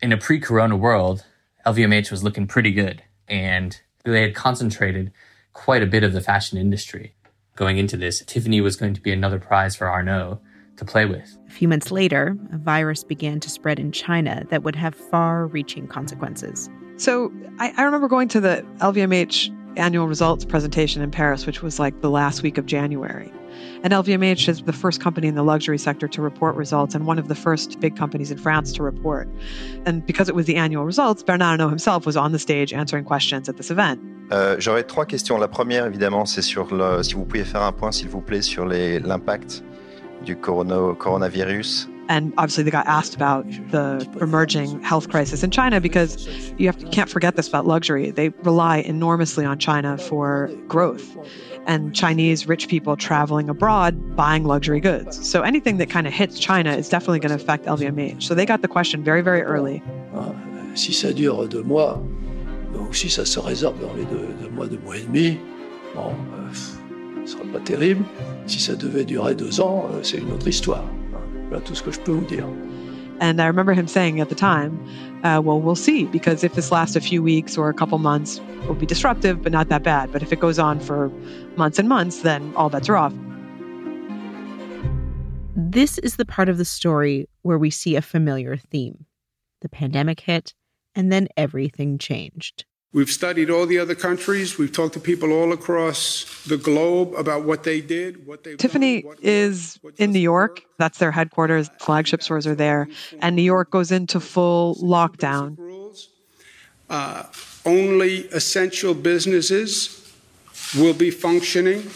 in 0.00 0.12
a 0.12 0.16
pre 0.16 0.40
corona 0.40 0.76
world, 0.76 1.24
LVMH 1.66 2.10
was 2.10 2.24
looking 2.24 2.46
pretty 2.46 2.72
good 2.72 3.02
and 3.28 3.78
they 4.04 4.22
had 4.22 4.34
concentrated 4.34 5.12
quite 5.58 5.82
a 5.82 5.86
bit 5.86 6.04
of 6.04 6.12
the 6.12 6.20
fashion 6.20 6.56
industry 6.56 7.14
going 7.56 7.78
into 7.78 7.96
this, 7.96 8.22
Tiffany 8.24 8.60
was 8.60 8.76
going 8.76 8.94
to 8.94 9.00
be 9.00 9.10
another 9.12 9.40
prize 9.40 9.74
for 9.74 9.88
Arnault 9.88 10.40
to 10.76 10.84
play 10.84 11.04
with. 11.04 11.36
A 11.48 11.50
few 11.50 11.66
months 11.66 11.90
later, 11.90 12.36
a 12.52 12.58
virus 12.58 13.02
began 13.02 13.40
to 13.40 13.50
spread 13.50 13.80
in 13.80 13.90
China 13.90 14.44
that 14.50 14.62
would 14.62 14.76
have 14.76 14.94
far 14.94 15.48
reaching 15.48 15.88
consequences. 15.88 16.70
So 16.96 17.32
I, 17.58 17.74
I 17.76 17.82
remember 17.82 18.06
going 18.06 18.28
to 18.28 18.40
the 18.40 18.64
LVMH 18.78 19.76
annual 19.76 20.06
results 20.06 20.44
presentation 20.44 21.02
in 21.02 21.10
Paris, 21.10 21.44
which 21.44 21.60
was 21.60 21.80
like 21.80 22.00
the 22.00 22.10
last 22.10 22.44
week 22.44 22.56
of 22.56 22.66
January. 22.66 23.32
And 23.82 23.92
LVMH 23.92 24.48
is 24.48 24.62
the 24.62 24.72
first 24.72 25.00
company 25.00 25.28
in 25.28 25.34
the 25.34 25.42
luxury 25.42 25.78
sector 25.78 26.08
to 26.08 26.22
report 26.22 26.56
results 26.56 26.94
and 26.94 27.06
one 27.06 27.18
of 27.18 27.28
the 27.28 27.34
first 27.34 27.80
big 27.80 27.96
companies 27.96 28.30
in 28.30 28.38
France 28.38 28.72
to 28.72 28.82
report. 28.82 29.28
And 29.86 30.04
because 30.04 30.28
it 30.28 30.34
was 30.34 30.46
the 30.46 30.56
annual 30.56 30.84
results, 30.84 31.22
Bernard 31.22 31.60
Arnault 31.60 31.68
himself 31.68 32.06
was 32.06 32.16
on 32.16 32.32
the 32.32 32.38
stage 32.38 32.72
answering 32.72 33.04
questions 33.04 33.48
at 33.48 33.56
this 33.56 33.70
event. 33.70 34.00
Euh, 34.30 34.56
J'aurais 34.58 34.84
trois 34.84 35.06
questions. 35.06 35.38
La 35.38 35.48
première, 35.48 35.86
évidemment, 35.86 36.26
c'est 36.26 36.42
sur 36.42 36.74
le, 36.74 37.02
si 37.02 37.14
vous 37.14 37.24
pouviez 37.24 37.44
faire 37.44 37.62
un 37.62 37.72
point, 37.72 37.92
s'il 37.92 38.08
vous 38.08 38.20
plaît, 38.20 38.42
sur 38.42 38.66
l'impact 38.66 39.62
du 40.24 40.36
corona, 40.36 40.94
coronavirus 40.98 41.88
and 42.08 42.32
obviously 42.38 42.64
they 42.64 42.70
got 42.70 42.86
asked 42.86 43.14
about 43.14 43.46
the 43.70 44.06
emerging 44.20 44.82
health 44.82 45.08
crisis 45.08 45.42
in 45.42 45.50
China 45.50 45.80
because 45.80 46.26
you 46.58 46.66
have 46.66 46.78
to, 46.78 46.88
can't 46.88 47.10
forget 47.10 47.36
this 47.36 47.48
about 47.48 47.66
luxury. 47.66 48.10
They 48.10 48.30
rely 48.42 48.78
enormously 48.78 49.44
on 49.44 49.58
China 49.58 49.98
for 49.98 50.50
growth 50.66 51.16
and 51.66 51.94
Chinese 51.94 52.48
rich 52.48 52.68
people 52.68 52.96
traveling 52.96 53.50
abroad 53.50 54.16
buying 54.16 54.44
luxury 54.44 54.80
goods. 54.80 55.28
So 55.28 55.42
anything 55.42 55.76
that 55.78 55.90
kind 55.90 56.06
of 56.06 56.12
hits 56.12 56.38
China 56.38 56.72
is 56.72 56.88
definitely 56.88 57.20
going 57.20 57.36
to 57.36 57.42
affect 57.42 57.66
LVMH. 57.66 58.22
So 58.22 58.34
they 58.34 58.46
got 58.46 58.62
the 58.62 58.68
question 58.68 59.04
very, 59.04 59.20
very 59.20 59.42
early. 59.42 59.82
Ah, 60.14 60.32
si 60.74 60.92
ça 60.92 61.14
dure 61.14 61.46
deux 61.46 61.62
mois, 61.62 62.02
ou 62.74 62.92
si 62.92 63.08
ça 63.10 63.26
se 63.26 63.38
résorbe 63.38 63.80
dans 63.80 63.94
les 63.94 64.04
deux, 64.04 64.28
deux 64.40 64.48
mois, 64.50 64.66
deux 64.66 64.78
mois 64.78 64.96
et 64.96 65.02
demi, 65.02 65.38
bon, 65.94 66.10
euh, 66.10 67.24
ce 67.24 67.32
sera 67.32 67.44
pas 67.52 67.60
terrible. 67.60 68.04
Si 68.46 68.60
ça 68.60 68.74
devait 68.74 69.04
durer 69.04 69.34
deux 69.34 69.60
ans, 69.60 69.88
euh, 69.92 70.00
c'est 70.02 70.18
une 70.18 70.32
autre 70.32 70.48
histoire. 70.48 70.84
Voilà 71.48 71.64
tout 71.64 71.74
ce 71.74 71.82
que 71.82 71.90
je 71.90 72.00
peux 72.00 72.12
vous 72.12 72.26
dire. 72.26 72.46
And 73.20 73.40
I 73.40 73.46
remember 73.46 73.72
him 73.72 73.88
saying 73.88 74.20
at 74.20 74.28
the 74.28 74.36
time, 74.36 74.78
uh, 75.24 75.40
well, 75.42 75.60
we'll 75.60 75.74
see, 75.74 76.04
because 76.04 76.44
if 76.44 76.54
this 76.54 76.70
lasts 76.70 76.94
a 76.94 77.00
few 77.00 77.20
weeks 77.20 77.58
or 77.58 77.68
a 77.68 77.74
couple 77.74 77.98
months, 77.98 78.38
it 78.38 78.68
will 78.68 78.76
be 78.76 78.86
disruptive, 78.86 79.42
but 79.42 79.50
not 79.50 79.68
that 79.70 79.82
bad. 79.82 80.12
But 80.12 80.22
if 80.22 80.32
it 80.32 80.38
goes 80.38 80.58
on 80.58 80.78
for 80.78 81.10
months 81.56 81.80
and 81.80 81.88
months, 81.88 82.22
then 82.22 82.52
all 82.54 82.70
bets 82.70 82.88
are 82.88 82.96
off. 82.96 83.12
This 85.56 85.98
is 85.98 86.16
the 86.16 86.24
part 86.24 86.48
of 86.48 86.58
the 86.58 86.64
story 86.64 87.28
where 87.42 87.58
we 87.58 87.70
see 87.70 87.96
a 87.96 88.02
familiar 88.02 88.56
theme. 88.56 89.06
The 89.60 89.68
pandemic 89.68 90.20
hit, 90.20 90.54
and 90.94 91.10
then 91.10 91.26
everything 91.36 91.98
changed. 91.98 92.64
We've 92.94 93.10
studied 93.10 93.50
all 93.50 93.66
the 93.66 93.78
other 93.78 93.94
countries. 93.94 94.56
We've 94.56 94.72
talked 94.72 94.94
to 94.94 95.00
people 95.00 95.30
all 95.30 95.52
across 95.52 96.42
the 96.46 96.56
globe 96.56 97.12
about 97.18 97.44
what 97.44 97.62
they 97.62 97.82
did, 97.82 98.26
what 98.26 98.44
they 98.44 98.56
Tiffany 98.56 99.02
done, 99.02 99.14
is 99.20 99.78
in 99.98 100.12
New 100.12 100.18
York. 100.18 100.50
Work. 100.50 100.64
That's 100.78 100.98
their 100.98 101.10
headquarters. 101.10 101.68
Flagship 101.80 102.22
stores 102.22 102.46
are 102.46 102.54
there, 102.54 102.88
and 103.20 103.36
New 103.36 103.42
York 103.42 103.70
goes 103.70 103.92
into 103.92 104.20
full 104.20 104.76
lockdown. 104.76 105.58
Uh, 106.88 107.24
only 107.66 108.26
essential 108.28 108.94
businesses 108.94 109.94
will 110.78 110.94
be 110.94 111.10
functioning. 111.10 111.90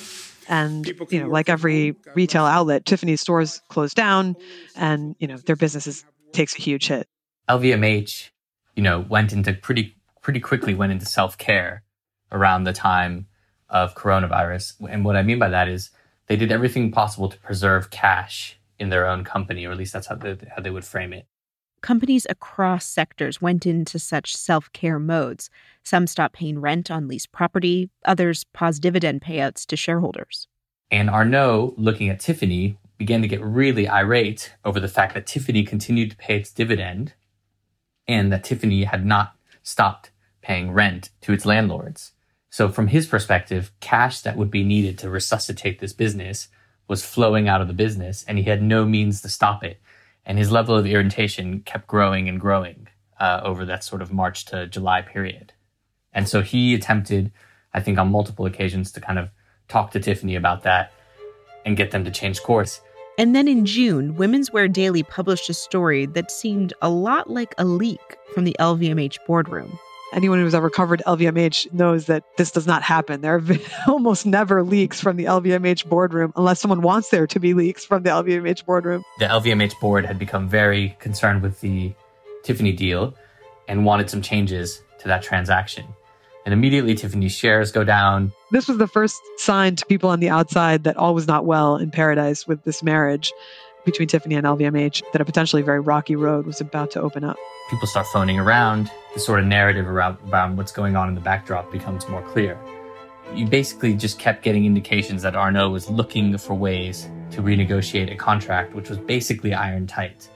And 0.48 0.86
you 1.10 1.20
know, 1.20 1.28
like 1.28 1.48
every 1.48 1.96
retail 2.14 2.44
outlet, 2.44 2.84
Tiffany's 2.84 3.22
stores 3.22 3.62
close 3.68 3.94
down, 3.94 4.36
and 4.76 5.16
you 5.18 5.26
know 5.26 5.38
their 5.38 5.56
businesses 5.56 6.04
takes 6.32 6.54
a 6.54 6.60
huge 6.60 6.88
hit. 6.88 7.08
LVMH, 7.48 8.28
you 8.76 8.82
know, 8.82 9.06
went 9.08 9.32
into 9.32 9.54
pretty 9.54 9.96
pretty 10.22 10.40
quickly 10.40 10.74
went 10.74 10.92
into 10.92 11.06
self 11.06 11.36
care 11.36 11.82
around 12.30 12.64
the 12.64 12.72
time 12.72 13.26
of 13.68 13.94
coronavirus. 13.94 14.74
And 14.88 15.04
what 15.04 15.16
I 15.16 15.22
mean 15.22 15.38
by 15.38 15.48
that 15.48 15.68
is 15.68 15.90
they 16.28 16.36
did 16.36 16.52
everything 16.52 16.90
possible 16.90 17.28
to 17.28 17.38
preserve 17.38 17.90
cash 17.90 18.58
in 18.78 18.88
their 18.88 19.06
own 19.06 19.24
company, 19.24 19.66
or 19.66 19.72
at 19.72 19.78
least 19.78 19.92
that's 19.92 20.06
how 20.06 20.14
they, 20.14 20.36
how 20.54 20.62
they 20.62 20.70
would 20.70 20.84
frame 20.84 21.12
it. 21.12 21.26
Companies 21.82 22.26
across 22.30 22.86
sectors 22.86 23.42
went 23.42 23.66
into 23.66 23.98
such 23.98 24.36
self 24.36 24.72
care 24.72 25.00
modes. 25.00 25.50
Some 25.82 26.06
stopped 26.06 26.36
paying 26.36 26.60
rent 26.60 26.90
on 26.90 27.08
leased 27.08 27.32
property, 27.32 27.90
others 28.04 28.44
paused 28.52 28.82
dividend 28.82 29.20
payouts 29.20 29.66
to 29.66 29.76
shareholders. 29.76 30.46
And 30.92 31.10
Arnault, 31.10 31.74
looking 31.76 32.08
at 32.08 32.20
Tiffany, 32.20 32.78
began 32.98 33.20
to 33.22 33.28
get 33.28 33.42
really 33.42 33.88
irate 33.88 34.54
over 34.64 34.78
the 34.78 34.86
fact 34.86 35.14
that 35.14 35.26
Tiffany 35.26 35.64
continued 35.64 36.12
to 36.12 36.16
pay 36.16 36.36
its 36.36 36.52
dividend 36.52 37.14
and 38.06 38.32
that 38.32 38.44
Tiffany 38.44 38.84
had 38.84 39.04
not 39.04 39.34
stopped 39.64 40.11
paying 40.42 40.72
rent 40.72 41.10
to 41.22 41.32
its 41.32 41.46
landlords. 41.46 42.12
So 42.50 42.68
from 42.68 42.88
his 42.88 43.06
perspective, 43.06 43.72
cash 43.80 44.20
that 44.20 44.36
would 44.36 44.50
be 44.50 44.62
needed 44.62 44.98
to 44.98 45.08
resuscitate 45.08 45.80
this 45.80 45.94
business 45.94 46.48
was 46.86 47.04
flowing 47.04 47.48
out 47.48 47.62
of 47.62 47.68
the 47.68 47.72
business 47.72 48.24
and 48.28 48.36
he 48.36 48.44
had 48.44 48.62
no 48.62 48.84
means 48.84 49.22
to 49.22 49.30
stop 49.30 49.64
it. 49.64 49.80
And 50.26 50.36
his 50.36 50.52
level 50.52 50.76
of 50.76 50.86
irritation 50.86 51.60
kept 51.60 51.86
growing 51.86 52.28
and 52.28 52.38
growing 52.38 52.88
uh, 53.18 53.40
over 53.42 53.64
that 53.64 53.84
sort 53.84 54.02
of 54.02 54.12
March 54.12 54.44
to 54.46 54.66
July 54.66 55.00
period. 55.00 55.54
And 56.12 56.28
so 56.28 56.42
he 56.42 56.74
attempted, 56.74 57.32
I 57.72 57.80
think, 57.80 57.98
on 57.98 58.10
multiple 58.10 58.44
occasions 58.44 58.92
to 58.92 59.00
kind 59.00 59.18
of 59.18 59.30
talk 59.68 59.92
to 59.92 60.00
Tiffany 60.00 60.36
about 60.36 60.64
that 60.64 60.92
and 61.64 61.76
get 61.76 61.90
them 61.90 62.04
to 62.04 62.10
change 62.10 62.42
course. 62.42 62.82
And 63.16 63.34
then 63.34 63.48
in 63.48 63.64
June, 63.64 64.16
Women's 64.16 64.52
Wear 64.52 64.68
Daily 64.68 65.02
published 65.02 65.48
a 65.48 65.54
story 65.54 66.06
that 66.06 66.30
seemed 66.30 66.74
a 66.82 66.90
lot 66.90 67.30
like 67.30 67.54
a 67.56 67.64
leak 67.64 68.18
from 68.34 68.44
the 68.44 68.56
LVMH 68.58 69.18
boardroom 69.26 69.78
anyone 70.12 70.38
who's 70.38 70.54
ever 70.54 70.70
covered 70.70 71.02
LVMH 71.06 71.72
knows 71.72 72.06
that 72.06 72.24
this 72.36 72.50
does 72.50 72.66
not 72.66 72.82
happen. 72.82 73.20
There 73.20 73.36
are 73.36 73.42
almost 73.88 74.26
never 74.26 74.62
leaks 74.62 75.00
from 75.00 75.16
the 75.16 75.24
LVMH 75.24 75.88
boardroom 75.88 76.32
unless 76.36 76.60
someone 76.60 76.82
wants 76.82 77.08
there 77.10 77.26
to 77.26 77.40
be 77.40 77.54
leaks 77.54 77.84
from 77.84 78.02
the 78.02 78.10
LVMH 78.10 78.64
boardroom. 78.64 79.02
The 79.18 79.26
LVMH 79.26 79.78
board 79.80 80.04
had 80.04 80.18
become 80.18 80.48
very 80.48 80.96
concerned 81.00 81.42
with 81.42 81.60
the 81.60 81.92
Tiffany 82.42 82.72
deal 82.72 83.14
and 83.68 83.84
wanted 83.84 84.10
some 84.10 84.22
changes 84.22 84.82
to 85.00 85.08
that 85.08 85.22
transaction. 85.22 85.86
And 86.44 86.52
immediately 86.52 86.94
Tiffany's 86.94 87.32
shares 87.32 87.70
go 87.70 87.84
down. 87.84 88.32
This 88.50 88.66
was 88.66 88.78
the 88.78 88.88
first 88.88 89.20
sign 89.36 89.76
to 89.76 89.86
people 89.86 90.10
on 90.10 90.18
the 90.18 90.28
outside 90.28 90.84
that 90.84 90.96
all 90.96 91.14
was 91.14 91.28
not 91.28 91.46
well 91.46 91.76
in 91.76 91.90
paradise 91.90 92.46
with 92.46 92.64
this 92.64 92.82
marriage 92.82 93.32
between 93.84 94.08
Tiffany 94.08 94.34
and 94.34 94.46
LVMH, 94.46 95.02
that 95.12 95.20
a 95.20 95.24
potentially 95.24 95.62
very 95.62 95.80
rocky 95.80 96.16
road 96.16 96.46
was 96.46 96.60
about 96.60 96.90
to 96.92 97.00
open 97.00 97.24
up. 97.24 97.36
People 97.70 97.88
start 97.88 98.06
phoning 98.08 98.38
around. 98.38 98.90
The 99.14 99.20
sort 99.20 99.40
of 99.40 99.46
narrative 99.46 99.86
around, 99.86 100.16
around 100.30 100.56
what's 100.56 100.72
going 100.72 100.96
on 100.96 101.08
in 101.08 101.14
the 101.14 101.20
backdrop 101.20 101.70
becomes 101.70 102.08
more 102.08 102.22
clear. 102.22 102.58
You 103.34 103.46
basically 103.46 103.92
just 103.94 104.18
kept 104.18 104.42
getting 104.42 104.64
indications 104.64 105.20
that 105.20 105.36
Arnault 105.36 105.70
was 105.70 105.90
looking 105.90 106.38
for 106.38 106.54
ways 106.54 107.10
to 107.32 107.42
renegotiate 107.42 108.10
a 108.10 108.16
contract, 108.16 108.74
which 108.74 108.88
was 108.88 108.98
basically 108.98 109.52
iron 109.52 109.86
tight. 109.86 110.30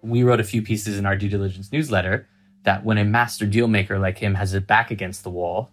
We 0.00 0.22
wrote 0.22 0.40
a 0.40 0.44
few 0.44 0.62
pieces 0.62 0.96
in 0.98 1.04
our 1.04 1.16
due 1.16 1.28
diligence 1.28 1.70
newsletter 1.70 2.28
that 2.62 2.82
when 2.82 2.96
a 2.96 3.04
master 3.04 3.46
dealmaker 3.46 4.00
like 4.00 4.16
him 4.16 4.34
has 4.34 4.52
his 4.52 4.62
back 4.62 4.90
against 4.90 5.22
the 5.22 5.30
wall, 5.30 5.70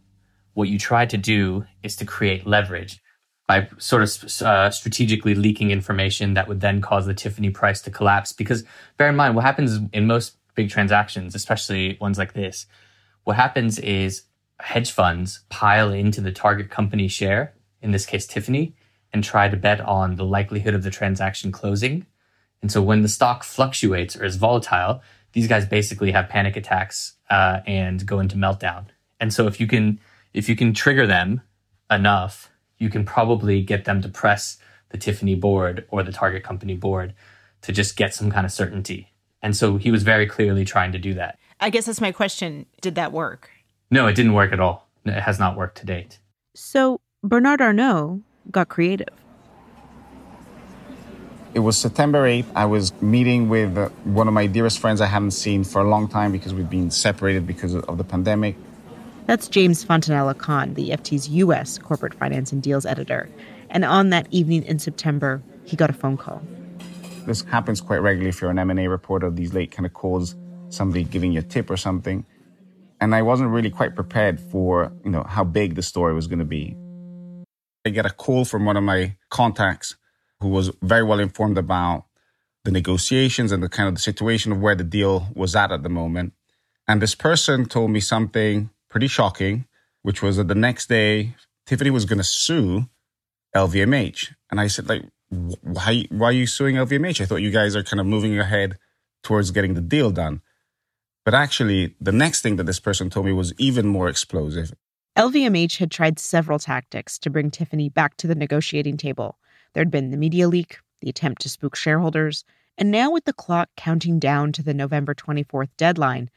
what 0.56 0.68
you 0.68 0.78
try 0.78 1.06
to 1.06 1.18
do 1.18 1.66
is 1.84 1.96
to 1.98 2.06
create 2.06 2.46
leverage 2.46 3.00
by 3.48 3.70
sort 3.78 4.02
of 4.02 4.42
uh, 4.42 4.72
strategically 4.72 5.36
leaking 5.36 5.72
information 5.72 6.34
that 6.34 6.48
would 6.48 6.62
then 6.62 6.82
cause 6.82 7.06
the 7.06 7.14
Tiffany 7.14 7.50
price 7.50 7.82
to 7.82 7.92
collapse. 7.92 8.34
Because 8.34 8.64
bear 8.98 9.10
in 9.10 9.16
mind, 9.16 9.36
what 9.36 9.46
happens 9.46 9.80
in 9.94 10.08
most 10.08 10.38
big 10.56 10.70
transactions, 10.70 11.36
especially 11.36 11.98
ones 12.02 12.18
like 12.18 12.34
this, 12.34 12.66
what 13.24 13.36
happens 13.36 13.78
is 13.80 14.24
hedge 14.60 14.92
funds 14.92 15.42
pile 15.50 15.92
into 15.92 16.22
the 16.22 16.32
target 16.32 16.70
company 16.70 17.08
share, 17.08 17.54
in 17.82 17.92
this 17.92 18.06
case, 18.06 18.25
Tiffany, 18.25 18.75
and 19.14 19.24
try 19.24 19.48
to 19.48 19.58
bet 19.58 19.80
on 19.82 20.16
the 20.16 20.25
likelihood 20.25 20.74
of 20.74 20.84
the 20.84 20.90
transaction 20.90 21.52
closing. 21.52 22.06
And 22.62 22.72
so 22.72 22.82
when 22.82 23.02
the 23.02 23.08
stock 23.08 23.44
fluctuates 23.44 24.16
or 24.16 24.25
is 24.25 24.38
volatile, 24.38 25.02
these 25.34 25.48
guys 25.48 25.66
basically 25.66 26.12
have 26.12 26.30
panic 26.30 26.56
attacks 26.56 27.14
uh, 27.30 27.60
and 27.68 28.06
go 28.06 28.20
into 28.20 28.38
meltdown. 28.38 28.86
And 29.20 29.34
so 29.34 29.48
if 29.48 29.60
you 29.60 29.68
can 29.68 30.00
if 30.34 30.50
you 30.50 30.56
can 30.56 30.74
trigger 30.74 31.08
them 31.08 31.42
enough 31.90 32.50
you 32.77 32.89
can 32.89 33.05
probably 33.05 33.62
get 33.62 33.86
them 33.86 34.01
to 34.01 34.10
press 34.10 34.58
the 34.89 34.98
Tiffany 34.98 35.36
board 35.36 35.86
or 35.89 36.03
the 36.03 36.12
target 36.12 36.44
company 36.44 36.75
board 36.75 37.13
to 37.62 37.72
just 37.72 37.96
get 37.96 38.13
some 38.13 38.32
kind 38.32 38.46
of 38.46 38.51
certainty. 38.51 39.12
And 39.41 39.55
so 39.55 39.77
he 39.77 39.91
was 39.91 40.03
very 40.03 40.27
clearly 40.27 40.65
trying 40.65 40.91
to 40.91 41.00
do 41.00 41.13
that. 41.15 41.38
I 41.60 41.70
guess 41.70 41.86
that's 41.86 42.01
my 42.01 42.12
question. 42.12 42.65
Did 42.82 42.96
that 42.96 43.12
work? 43.12 43.50
No, 43.91 44.08
it 44.08 44.15
didn't 44.15 44.34
work 44.34 44.51
at 44.51 44.60
all. 44.60 44.88
It 45.05 45.13
has 45.13 45.39
not 45.39 45.55
worked 45.55 45.77
to 45.79 45.86
date. 45.86 46.20
So 46.55 47.00
Bernard 47.24 47.62
Arnault 47.62 48.22
got 48.51 48.70
creative. 48.70 49.10
It 51.53 51.60
was 51.60 51.77
September 51.77 52.27
8th. 52.27 52.48
I 52.53 52.65
was 52.65 52.91
meeting 53.01 53.48
with 53.48 53.77
uh, 53.77 53.88
one 54.03 54.27
of 54.27 54.34
my 54.34 54.46
dearest 54.46 54.79
friends 54.79 55.00
I 55.00 55.05
hadn't 55.05 55.32
seen 55.32 55.63
for 55.63 55.79
a 55.79 55.88
long 55.88 56.10
time 56.10 56.34
because 56.34 56.53
we've 56.53 56.70
been 56.70 56.91
separated 56.91 57.48
because 57.48 57.74
of 57.75 57.98
the 57.98 58.03
pandemic. 58.03 58.58
That's 59.25 59.48
James 59.48 59.84
Fontanella 59.84 60.38
Khan, 60.38 60.75
the 60.75 60.89
FT's 60.89 61.29
U.S. 61.29 61.79
corporate 61.79 62.13
finance 62.13 62.51
and 62.51 62.62
deals 62.62 62.86
editor. 62.86 63.27
And 63.70 63.84
on 63.84 64.12
that 64.12 64.27
evening 64.29 64.63
in 64.63 64.77
September, 64.77 65.41
he 65.63 65.75
got 65.75 65.89
a 65.89 65.94
phone 65.94 66.15
call. 66.15 66.44
This 67.25 67.41
happens 67.44 67.82
quite 67.82 67.98
regularly 67.98 68.29
if 68.29 68.39
you're 68.39 68.51
an 68.51 68.60
M&A 68.60 68.88
reporter, 68.88 69.32
these 69.32 69.53
late 69.53 69.72
kind 69.72 69.86
of 69.86 69.94
calls, 69.94 70.36
somebody 70.70 71.03
giving 71.03 71.32
you 71.32 71.39
a 71.39 71.44
tip 71.44 71.72
or 71.72 71.77
something. 71.77 72.24
And 73.01 73.15
I 73.15 73.24
wasn't 73.24 73.50
really 73.50 73.72
quite 73.72 73.96
prepared 73.96 74.39
for, 74.39 74.91
you 75.03 75.10
know, 75.10 75.24
how 75.24 75.44
big 75.44 75.74
the 75.74 75.82
story 75.82 76.13
was 76.13 76.27
going 76.27 76.39
to 76.39 76.46
be. 76.46 76.77
I 77.84 77.89
get 77.89 78.05
a 78.05 78.12
call 78.12 78.46
from 78.46 78.65
one 78.65 78.77
of 78.77 78.84
my 78.84 79.15
contacts 79.29 79.96
who 80.39 80.50
was 80.50 80.72
very 80.84 81.03
well 81.03 81.20
informed 81.20 81.58
about 81.58 82.05
the 82.63 82.72
negotiations 82.72 83.51
and 83.51 83.63
the 83.63 83.70
kind 83.70 83.88
of 83.88 83.96
the 83.96 84.01
situation 84.01 84.51
of 84.51 84.60
where 84.60 84.75
the 84.75 84.84
deal 84.84 85.27
was 85.34 85.55
at 85.55 85.72
at 85.72 85.84
the 85.84 85.89
moment 85.89 86.34
And 86.88 87.01
this 87.01 87.15
person 87.15 87.65
told 87.65 87.91
me 87.91 88.00
something 88.00 88.70
pretty 88.96 89.08
shocking, 89.08 89.66
which 90.04 90.22
was 90.22 90.38
that 90.38 90.48
the 90.48 90.56
next 90.56 90.88
day, 90.88 91.36
Tiffany 91.66 91.90
was 91.90 92.06
going 92.06 92.18
to 92.18 92.24
sue 92.24 92.86
LVMH. 93.54 94.34
And 94.50 94.62
I 94.62 94.68
said, 94.68 94.88
like, 94.88 95.04
why, 95.30 96.06
why 96.12 96.28
are 96.28 96.32
you 96.32 96.48
suing 96.48 96.78
LVMH? 96.78 97.20
I 97.20 97.25
thought 97.25 97.42
you 97.42 97.52
guys 97.52 97.75
are 97.75 97.84
kind 97.84 98.00
of 98.00 98.06
moving 98.06 98.40
ahead 98.40 98.78
towards 99.22 99.52
getting 99.52 99.74
the 99.74 99.82
deal 99.82 100.12
done. 100.12 100.42
But 101.25 101.34
actually, 101.34 101.94
the 102.00 102.14
next 102.14 102.42
thing 102.42 102.56
that 102.56 102.68
this 102.68 102.80
person 102.80 103.10
told 103.10 103.25
me 103.25 103.34
was 103.34 103.54
even 103.58 103.86
more 103.86 104.08
explosive. 104.08 104.74
LVMH 105.18 105.75
had 105.75 105.92
tried 105.92 106.18
several 106.18 106.58
tactics 106.58 107.20
to 107.20 107.30
bring 107.30 107.52
Tiffany 107.52 107.90
back 107.90 108.16
to 108.16 108.28
the 108.28 108.36
negotiating 108.36 108.96
table. 108.96 109.38
There'd 109.74 109.92
been 109.92 110.12
the 110.12 110.16
media 110.16 110.48
leak, 110.48 110.80
the 111.02 111.10
attempt 111.10 111.42
to 111.42 111.50
spook 111.50 111.75
shareholders, 111.75 112.46
and 112.78 112.92
now 112.92 113.12
with 113.12 113.25
the 113.25 113.34
clock 113.34 113.68
counting 113.75 114.20
down 114.20 114.54
to 114.54 114.64
the 114.64 114.74
November 114.74 115.14
24th 115.14 115.72
deadline, 115.75 116.30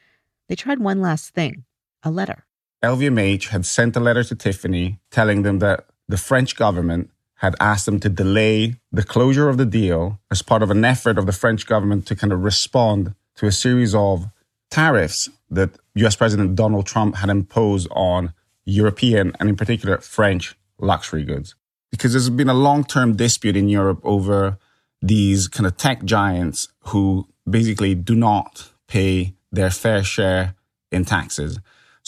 they 0.48 0.56
tried 0.56 0.80
one 0.80 1.00
last 1.00 1.32
thing 1.32 1.64
a 2.02 2.10
letter. 2.10 2.46
LVMH 2.82 3.48
had 3.48 3.66
sent 3.66 3.96
a 3.96 4.00
letter 4.00 4.22
to 4.24 4.34
Tiffany 4.34 5.00
telling 5.10 5.42
them 5.42 5.58
that 5.58 5.86
the 6.08 6.16
French 6.16 6.56
government 6.56 7.10
had 7.36 7.54
asked 7.60 7.86
them 7.86 8.00
to 8.00 8.08
delay 8.08 8.76
the 8.92 9.02
closure 9.02 9.48
of 9.48 9.58
the 9.58 9.66
deal 9.66 10.18
as 10.30 10.42
part 10.42 10.62
of 10.62 10.70
an 10.70 10.84
effort 10.84 11.18
of 11.18 11.26
the 11.26 11.32
French 11.32 11.66
government 11.66 12.06
to 12.06 12.16
kind 12.16 12.32
of 12.32 12.42
respond 12.42 13.14
to 13.36 13.46
a 13.46 13.52
series 13.52 13.94
of 13.94 14.28
tariffs 14.70 15.28
that 15.50 15.70
US 15.94 16.16
President 16.16 16.54
Donald 16.56 16.86
Trump 16.86 17.16
had 17.16 17.30
imposed 17.30 17.88
on 17.92 18.32
European 18.64 19.32
and 19.40 19.48
in 19.48 19.56
particular 19.56 19.98
French 19.98 20.56
luxury 20.78 21.24
goods. 21.24 21.54
Because 21.90 22.12
there's 22.12 22.30
been 22.30 22.48
a 22.48 22.54
long 22.54 22.84
term 22.84 23.16
dispute 23.16 23.56
in 23.56 23.68
Europe 23.68 24.00
over 24.04 24.58
these 25.00 25.48
kind 25.48 25.66
of 25.66 25.76
tech 25.76 26.04
giants 26.04 26.68
who 26.86 27.26
basically 27.48 27.94
do 27.94 28.14
not 28.14 28.70
pay 28.88 29.34
their 29.50 29.70
fair 29.70 30.02
share 30.02 30.54
in 30.90 31.04
taxes. 31.04 31.58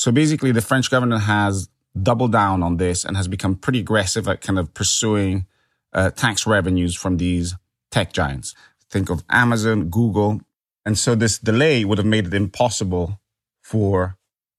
So 0.01 0.11
basically, 0.11 0.51
the 0.51 0.63
French 0.63 0.91
government 0.91 1.25
has 1.25 1.69
doubled 2.03 2.33
down 2.33 2.63
on 2.63 2.79
this 2.79 3.05
and 3.05 3.19
has 3.19 3.29
become 3.29 3.55
pretty 3.55 3.81
aggressive 3.81 4.27
at 4.29 4.41
kind 4.41 4.59
of 4.59 4.73
pursuing 4.73 5.45
uh, 5.93 6.09
tax 6.09 6.47
revenues 6.47 6.97
from 6.97 7.19
these 7.19 7.55
tech 7.91 8.15
giants. 8.15 8.55
Think 8.89 9.11
of 9.11 9.23
Amazon, 9.29 9.91
Google. 9.91 10.41
And 10.87 10.97
so 10.97 11.15
this 11.15 11.39
delay 11.39 11.85
would 11.85 11.99
have 11.99 12.07
made 12.07 12.27
it 12.29 12.33
impossible 12.33 13.21
for 13.61 14.17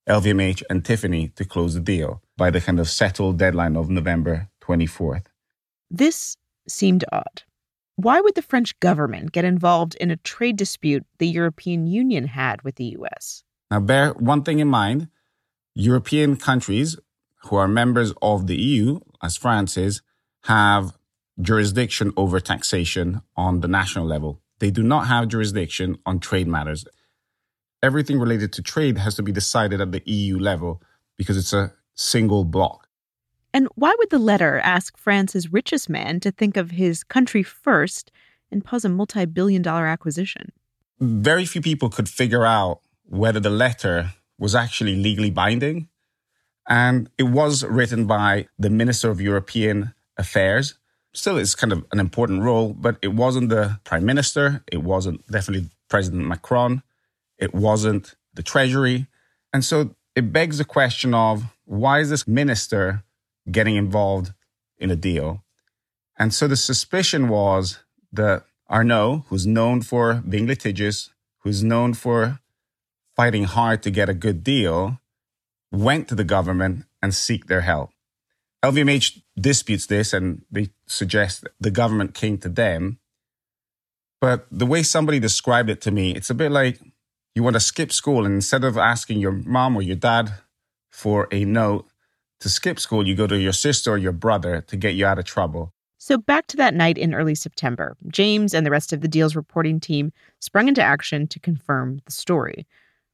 LVMH 0.08 0.62
and 0.70 0.84
Tiffany 0.84 1.32
to 1.34 1.44
close 1.44 1.74
the 1.74 1.80
deal 1.80 2.22
by 2.36 2.52
the 2.52 2.60
kind 2.60 2.78
of 2.78 2.88
settled 2.88 3.36
deadline 3.36 3.76
of 3.76 3.90
November 3.90 4.48
24th. 4.62 5.24
This 5.90 6.36
seemed 6.68 7.04
odd. 7.10 7.42
Why 7.96 8.20
would 8.20 8.36
the 8.36 8.42
French 8.42 8.78
government 8.78 9.32
get 9.32 9.44
involved 9.44 9.96
in 9.96 10.12
a 10.12 10.16
trade 10.18 10.56
dispute 10.56 11.04
the 11.18 11.26
European 11.26 11.88
Union 11.88 12.28
had 12.28 12.62
with 12.62 12.76
the 12.76 12.96
US? 13.00 13.42
Now, 13.72 13.80
bear 13.80 14.12
one 14.12 14.44
thing 14.44 14.60
in 14.60 14.68
mind 14.68 15.08
European 15.74 16.36
countries 16.36 16.98
who 17.44 17.56
are 17.56 17.68
members 17.68 18.12
of 18.20 18.46
the 18.46 18.56
EU, 18.56 19.00
as 19.22 19.36
France 19.36 19.76
is, 19.76 20.02
have 20.44 20.96
jurisdiction 21.40 22.12
over 22.16 22.40
taxation 22.40 23.22
on 23.36 23.60
the 23.60 23.68
national 23.68 24.06
level. 24.06 24.40
They 24.58 24.70
do 24.70 24.82
not 24.82 25.06
have 25.06 25.28
jurisdiction 25.28 25.98
on 26.06 26.20
trade 26.20 26.46
matters. 26.46 26.84
Everything 27.82 28.20
related 28.20 28.52
to 28.54 28.62
trade 28.62 28.98
has 28.98 29.16
to 29.16 29.22
be 29.22 29.32
decided 29.32 29.80
at 29.80 29.90
the 29.92 30.02
EU 30.04 30.38
level 30.38 30.82
because 31.16 31.36
it's 31.36 31.52
a 31.52 31.72
single 31.94 32.44
bloc. 32.44 32.86
And 33.54 33.68
why 33.74 33.94
would 33.98 34.10
the 34.10 34.18
letter 34.18 34.60
ask 34.60 34.96
France's 34.96 35.52
richest 35.52 35.88
man 35.88 36.20
to 36.20 36.30
think 36.30 36.56
of 36.56 36.70
his 36.70 37.02
country 37.02 37.42
first 37.42 38.10
and 38.50 38.64
pause 38.64 38.84
a 38.84 38.88
multi 38.88 39.24
billion 39.24 39.62
dollar 39.62 39.86
acquisition? 39.86 40.52
Very 41.00 41.44
few 41.44 41.60
people 41.60 41.90
could 41.90 42.08
figure 42.08 42.44
out 42.44 42.80
whether 43.04 43.40
the 43.40 43.50
letter 43.50 44.12
was 44.38 44.54
actually 44.54 44.96
legally 44.96 45.30
binding. 45.30 45.88
And 46.68 47.10
it 47.18 47.24
was 47.24 47.64
written 47.64 48.06
by 48.06 48.48
the 48.58 48.70
Minister 48.70 49.10
of 49.10 49.20
European 49.20 49.94
Affairs. 50.16 50.78
Still, 51.14 51.36
it's 51.36 51.54
kind 51.54 51.72
of 51.72 51.84
an 51.92 52.00
important 52.00 52.42
role, 52.42 52.72
but 52.72 52.96
it 53.02 53.14
wasn't 53.14 53.50
the 53.50 53.80
Prime 53.84 54.04
Minister. 54.04 54.62
It 54.70 54.82
wasn't 54.82 55.26
definitely 55.30 55.68
President 55.88 56.26
Macron. 56.26 56.82
It 57.38 57.54
wasn't 57.54 58.14
the 58.34 58.42
Treasury. 58.42 59.08
And 59.52 59.64
so 59.64 59.94
it 60.14 60.32
begs 60.32 60.58
the 60.58 60.64
question 60.64 61.14
of 61.14 61.44
why 61.64 62.00
is 62.00 62.10
this 62.10 62.26
minister 62.26 63.04
getting 63.50 63.76
involved 63.76 64.32
in 64.78 64.90
a 64.90 64.96
deal? 64.96 65.42
And 66.18 66.32
so 66.32 66.46
the 66.46 66.56
suspicion 66.56 67.28
was 67.28 67.82
that 68.12 68.44
Arnault, 68.68 69.24
who's 69.28 69.46
known 69.46 69.82
for 69.82 70.22
being 70.26 70.46
litigious, 70.46 71.10
who's 71.38 71.62
known 71.62 71.94
for 71.94 72.40
fighting 73.16 73.44
hard 73.44 73.82
to 73.82 73.90
get 73.90 74.08
a 74.08 74.14
good 74.14 74.42
deal, 74.42 74.98
went 75.70 76.08
to 76.08 76.14
the 76.14 76.24
government 76.24 76.84
and 77.02 77.14
seek 77.14 77.46
their 77.46 77.62
help. 77.62 77.90
LVMH 78.62 79.22
disputes 79.38 79.86
this 79.86 80.12
and 80.12 80.42
they 80.50 80.70
suggest 80.86 81.44
the 81.60 81.70
government 81.70 82.14
came 82.14 82.38
to 82.38 82.48
them. 82.48 82.98
But 84.20 84.46
the 84.50 84.66
way 84.66 84.84
somebody 84.84 85.18
described 85.18 85.68
it 85.68 85.80
to 85.82 85.90
me, 85.90 86.12
it's 86.12 86.30
a 86.30 86.34
bit 86.34 86.52
like 86.52 86.78
you 87.34 87.42
want 87.42 87.54
to 87.54 87.60
skip 87.60 87.92
school 87.92 88.24
and 88.24 88.34
instead 88.34 88.62
of 88.62 88.78
asking 88.78 89.18
your 89.18 89.32
mom 89.32 89.74
or 89.76 89.82
your 89.82 89.96
dad 89.96 90.32
for 90.90 91.26
a 91.32 91.44
note 91.44 91.88
to 92.40 92.48
skip 92.48 92.78
school, 92.78 93.06
you 93.06 93.16
go 93.16 93.26
to 93.26 93.38
your 93.38 93.52
sister 93.52 93.92
or 93.92 93.98
your 93.98 94.12
brother 94.12 94.60
to 94.62 94.76
get 94.76 94.94
you 94.94 95.06
out 95.06 95.18
of 95.18 95.24
trouble. 95.24 95.72
So, 95.98 96.18
back 96.18 96.48
to 96.48 96.56
that 96.56 96.74
night 96.74 96.98
in 96.98 97.14
early 97.14 97.36
September, 97.36 97.96
James 98.08 98.54
and 98.54 98.66
the 98.66 98.72
rest 98.72 98.92
of 98.92 99.00
the 99.00 99.08
deal's 99.08 99.36
reporting 99.36 99.78
team 99.78 100.12
sprung 100.40 100.66
into 100.66 100.82
action 100.82 101.28
to 101.28 101.38
confirm 101.38 102.00
the 102.04 102.10
story. 102.10 102.66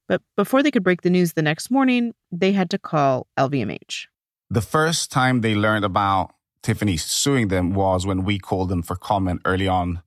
But 0.09 0.21
before 0.35 0.63
they 0.63 0.71
could 0.71 0.83
break 0.83 1.03
the 1.03 1.09
news 1.09 1.33
the 1.33 1.43
next 1.43 1.71
morning, 1.71 2.13
they 2.31 2.51
had 2.51 2.69
to 2.71 2.79
call 2.79 3.27
LVMH. 3.37 4.07
The 4.49 4.61
first 4.61 5.11
time 5.11 5.41
they 5.41 5.53
learned 5.53 5.85
about 5.85 6.33
Tiffany 6.63 6.97
suing 6.97 7.47
them 7.47 7.73
was 7.73 8.05
when 8.07 8.25
we 8.25 8.39
called 8.39 8.69
them 8.69 8.81
for 8.81 8.95
comment 8.95 9.41
early 9.45 9.67
on 9.67 10.01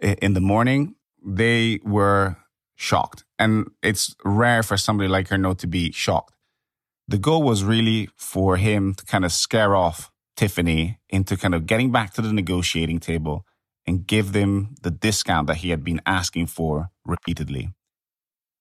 in 0.00 0.34
the 0.34 0.40
morning. 0.40 0.94
They 1.22 1.80
were 1.84 2.36
shocked. 2.76 3.24
And 3.38 3.70
it's 3.82 4.14
rare 4.24 4.62
for 4.62 4.76
somebody 4.76 5.08
like 5.08 5.30
Arnault 5.32 5.54
to 5.54 5.66
be 5.66 5.90
shocked. 5.90 6.34
The 7.08 7.18
goal 7.18 7.42
was 7.42 7.64
really 7.64 8.08
for 8.16 8.56
him 8.56 8.94
to 8.94 9.04
kind 9.04 9.24
of 9.24 9.32
scare 9.32 9.74
off 9.74 10.12
Tiffany 10.36 11.00
into 11.08 11.36
kind 11.36 11.56
of 11.56 11.66
getting 11.66 11.90
back 11.90 12.14
to 12.14 12.22
the 12.22 12.32
negotiating 12.32 13.00
table 13.00 13.44
and 13.84 14.06
give 14.06 14.32
them 14.32 14.76
the 14.82 14.92
discount 14.92 15.48
that 15.48 15.56
he 15.56 15.70
had 15.70 15.82
been 15.82 16.00
asking 16.06 16.46
for 16.46 16.90
repeatedly. 17.04 17.74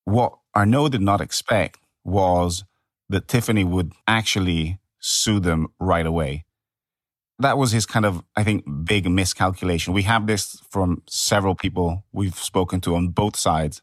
What 0.06 0.38
Arnault 0.56 0.90
did 0.90 1.02
not 1.02 1.22
expect 1.22 1.80
was 2.04 2.64
that 3.10 3.28
Tiffany 3.28 3.64
would 3.64 3.94
actually 4.08 4.80
sue 5.00 5.40
them 5.40 5.68
right 5.80 6.06
away. 6.06 6.46
That 7.40 7.58
was 7.58 7.72
his 7.72 7.86
kind 7.86 8.06
of, 8.06 8.24
I 8.36 8.44
think, 8.44 8.66
big 8.84 9.10
miscalculation. 9.10 9.94
We 9.94 10.04
have 10.04 10.28
this 10.28 10.62
from 10.70 11.04
several 11.08 11.56
people 11.56 12.04
we've 12.12 12.36
spoken 12.36 12.82
to 12.82 12.96
on 12.96 13.10
both 13.10 13.38
sides 13.38 13.82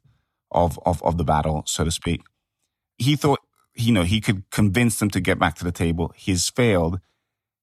of, 0.51 0.79
of, 0.85 1.03
of 1.03 1.17
the 1.17 1.25
battle, 1.25 1.63
so 1.67 1.85
to 1.85 1.91
speak. 1.91 2.23
He 2.99 3.17
thought, 3.17 3.41
you 3.75 3.93
know, 3.93 4.03
he 4.03 4.21
could 4.21 4.51
convince 4.51 4.99
them 4.99 5.11
to 5.11 5.21
get 5.21 5.39
back 5.39 5.55
to 5.57 5.65
the 5.65 5.73
table. 5.73 6.13
He's 6.17 6.49
failed. 6.49 7.01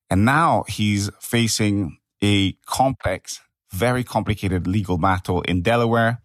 And 0.10 0.26
now 0.26 0.63
he's 0.68 1.10
facing 1.20 1.98
a 2.24 2.54
complex, 2.66 3.42
very 3.72 4.04
complicated 4.04 4.68
legal 4.68 4.98
battle 4.98 5.42
in 5.42 5.62
Delaware, 5.62 6.22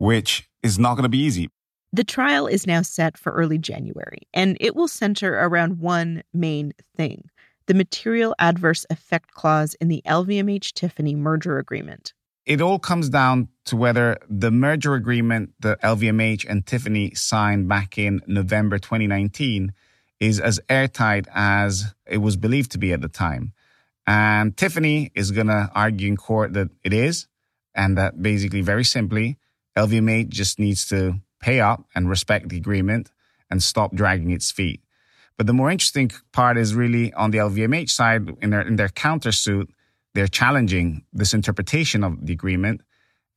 which 0.00 0.48
is 0.62 0.78
not 0.78 0.94
going 0.94 1.04
to 1.04 1.10
be 1.10 1.18
easy. 1.18 1.50
The 1.92 2.04
trial 2.04 2.46
is 2.46 2.66
now 2.66 2.82
set 2.82 3.18
for 3.18 3.32
early 3.32 3.58
January, 3.58 4.22
and 4.32 4.56
it 4.58 4.74
will 4.74 4.88
center 4.88 5.34
around 5.34 5.78
one 5.78 6.22
main 6.32 6.72
thing 6.96 7.28
the 7.66 7.74
material 7.74 8.34
adverse 8.40 8.84
effect 8.90 9.30
clause 9.32 9.74
in 9.74 9.86
the 9.86 10.02
LVMH 10.04 10.72
Tiffany 10.72 11.14
merger 11.14 11.58
agreement. 11.58 12.14
It 12.44 12.60
all 12.60 12.80
comes 12.80 13.08
down 13.08 13.48
to 13.66 13.76
whether 13.76 14.16
the 14.28 14.50
merger 14.50 14.94
agreement 14.94 15.52
that 15.60 15.80
LVMH 15.82 16.46
and 16.48 16.66
Tiffany 16.66 17.14
signed 17.14 17.68
back 17.68 17.96
in 17.96 18.22
November 18.26 18.78
2019 18.78 19.72
is 20.18 20.40
as 20.40 20.58
airtight 20.68 21.28
as 21.32 21.94
it 22.06 22.18
was 22.18 22.36
believed 22.36 22.72
to 22.72 22.78
be 22.78 22.92
at 22.92 23.02
the 23.02 23.08
time. 23.08 23.52
And 24.04 24.56
Tiffany 24.56 25.12
is 25.14 25.30
going 25.30 25.46
to 25.46 25.70
argue 25.72 26.08
in 26.08 26.16
court 26.16 26.54
that 26.54 26.70
it 26.82 26.92
is, 26.92 27.28
and 27.72 27.96
that 27.98 28.20
basically, 28.20 28.62
very 28.62 28.84
simply, 28.84 29.38
LVMH 29.80 30.28
just 30.28 30.58
needs 30.58 30.86
to 30.88 31.20
pay 31.40 31.60
up 31.60 31.84
and 31.94 32.08
respect 32.08 32.50
the 32.50 32.56
agreement 32.56 33.10
and 33.50 33.62
stop 33.62 33.94
dragging 33.94 34.30
its 34.30 34.50
feet. 34.50 34.82
But 35.38 35.46
the 35.46 35.54
more 35.54 35.70
interesting 35.70 36.10
part 36.32 36.58
is 36.58 36.74
really 36.74 37.12
on 37.14 37.30
the 37.30 37.38
LVMH 37.38 37.88
side, 37.88 38.28
in 38.42 38.50
their, 38.50 38.60
in 38.60 38.76
their 38.76 38.90
countersuit, 38.90 39.68
they're 40.14 40.28
challenging 40.28 41.04
this 41.14 41.32
interpretation 41.32 42.04
of 42.04 42.26
the 42.26 42.32
agreement 42.34 42.82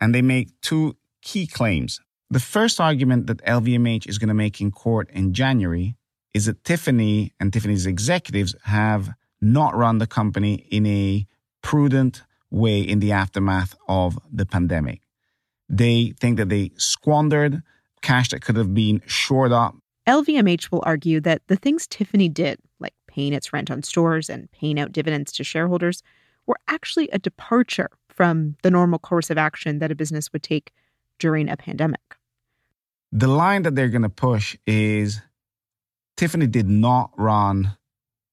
and 0.02 0.14
they 0.14 0.22
make 0.22 0.50
two 0.60 0.98
key 1.22 1.48
claims. 1.48 2.02
The 2.30 2.42
first 2.42 2.82
argument 2.82 3.28
that 3.28 3.46
LVMH 3.46 4.10
is 4.10 4.18
going 4.18 4.28
to 4.28 4.34
make 4.34 4.60
in 4.60 4.72
court 4.72 5.10
in 5.12 5.34
January 5.34 5.96
is 6.34 6.48
that 6.48 6.64
Tiffany 6.66 7.32
and 7.40 7.54
Tiffany's 7.54 7.86
executives 7.86 8.54
have 8.64 9.12
not 9.40 9.76
run 9.76 10.00
the 10.00 10.08
company 10.08 10.56
in 10.56 10.86
a 10.86 11.26
prudent 11.62 12.24
way 12.50 12.82
in 12.82 13.00
the 13.00 13.14
aftermath 13.14 13.76
of 13.88 14.20
the 14.30 14.46
pandemic. 14.46 15.03
They 15.70 16.14
think 16.20 16.38
that 16.38 16.50
they 16.50 16.72
squandered 16.78 17.64
cash 18.02 18.30
that 18.30 18.42
could 18.42 18.56
have 18.56 18.74
been 18.74 19.02
shored 19.06 19.52
up. 19.52 19.76
LVMH 20.08 20.72
will 20.72 20.84
argue 20.86 21.22
that 21.22 21.42
the 21.48 21.56
things 21.56 21.88
Tiffany 21.88 22.28
did, 22.28 22.60
like 22.80 22.94
paying 23.08 23.34
its 23.34 23.54
rent 23.54 23.72
on 23.72 23.82
stores 23.84 24.30
and 24.30 24.52
paying 24.52 24.80
out 24.80 24.92
dividends 24.92 25.32
to 25.34 25.44
shareholders, 25.44 26.04
were 26.46 26.60
actually 26.68 27.10
a 27.10 27.20
departure 27.20 27.90
from 28.10 28.58
the 28.64 28.72
normal 28.72 29.00
course 29.00 29.30
of 29.30 29.38
action 29.38 29.80
that 29.80 29.92
a 29.92 29.96
business 29.96 30.32
would 30.34 30.44
take 30.44 30.74
during 31.20 31.50
a 31.50 31.56
pandemic. 31.56 32.18
The 33.12 33.28
line 33.28 33.64
that 33.64 33.76
they're 33.76 33.90
going 33.90 34.02
to 34.02 34.10
push 34.10 34.58
is 34.68 35.22
Tiffany 36.18 36.48
did 36.48 36.68
not 36.68 37.12
run 37.18 37.78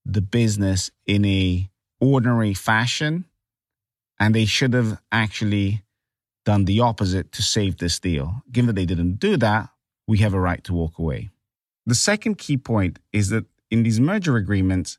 the 0.05 0.21
business 0.21 0.91
in 1.05 1.23
a 1.25 1.69
ordinary 1.99 2.53
fashion 2.53 3.25
and 4.19 4.35
they 4.35 4.45
should 4.45 4.73
have 4.73 4.99
actually 5.11 5.83
done 6.45 6.65
the 6.65 6.79
opposite 6.79 7.31
to 7.33 7.41
save 7.41 7.77
this 7.77 7.99
deal. 7.99 8.41
Given 8.51 8.67
that 8.67 8.75
they 8.75 8.85
didn't 8.85 9.19
do 9.19 9.37
that, 9.37 9.69
we 10.07 10.19
have 10.19 10.33
a 10.33 10.39
right 10.39 10.63
to 10.65 10.73
walk 10.73 10.97
away. 10.97 11.29
The 11.85 11.95
second 11.95 12.37
key 12.37 12.57
point 12.57 12.99
is 13.11 13.29
that 13.29 13.45
in 13.69 13.83
these 13.83 13.99
merger 13.99 14.35
agreements, 14.35 14.97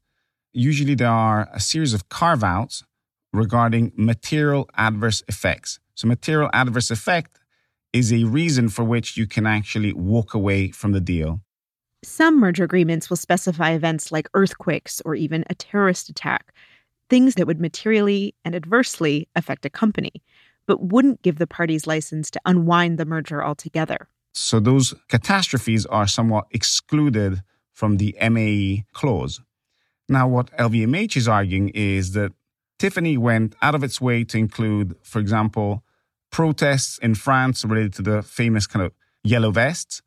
usually 0.52 0.94
there 0.94 1.08
are 1.08 1.48
a 1.52 1.60
series 1.60 1.94
of 1.94 2.08
carve 2.08 2.42
outs 2.42 2.84
regarding 3.32 3.92
material 3.96 4.68
adverse 4.76 5.22
effects. 5.28 5.78
So, 5.94 6.08
material 6.08 6.50
adverse 6.52 6.90
effect 6.90 7.38
is 7.92 8.12
a 8.12 8.24
reason 8.24 8.68
for 8.68 8.84
which 8.84 9.16
you 9.16 9.26
can 9.26 9.46
actually 9.46 9.92
walk 9.92 10.34
away 10.34 10.70
from 10.70 10.92
the 10.92 11.00
deal. 11.00 11.40
Some 12.02 12.40
merger 12.40 12.64
agreements 12.64 13.10
will 13.10 13.16
specify 13.16 13.72
events 13.72 14.10
like 14.10 14.28
earthquakes 14.34 15.00
or 15.04 15.14
even 15.14 15.44
a 15.48 15.54
terrorist 15.54 16.08
attack, 16.08 16.52
things 17.08 17.34
that 17.34 17.46
would 17.46 17.60
materially 17.60 18.34
and 18.44 18.54
adversely 18.54 19.28
affect 19.36 19.66
a 19.66 19.70
company, 19.70 20.12
but 20.66 20.82
wouldn't 20.82 21.22
give 21.22 21.38
the 21.38 21.46
parties 21.46 21.86
license 21.86 22.30
to 22.30 22.40
unwind 22.44 22.98
the 22.98 23.04
merger 23.04 23.44
altogether. 23.44 24.08
So 24.34 24.60
those 24.60 24.94
catastrophes 25.08 25.84
are 25.86 26.06
somewhat 26.06 26.46
excluded 26.50 27.42
from 27.72 27.98
the 27.98 28.16
MAE 28.20 28.84
clause. 28.92 29.40
Now, 30.08 30.28
what 30.28 30.56
LVMH 30.56 31.16
is 31.16 31.28
arguing 31.28 31.70
is 31.70 32.12
that 32.12 32.32
Tiffany 32.78 33.16
went 33.16 33.54
out 33.62 33.74
of 33.74 33.84
its 33.84 34.00
way 34.00 34.24
to 34.24 34.38
include, 34.38 34.96
for 35.02 35.20
example, 35.20 35.84
protests 36.30 36.98
in 36.98 37.14
France 37.14 37.64
related 37.64 37.94
to 37.94 38.02
the 38.02 38.22
famous 38.22 38.66
kind 38.66 38.84
of 38.84 38.92
yellow 39.22 39.50
vests, 39.50 40.02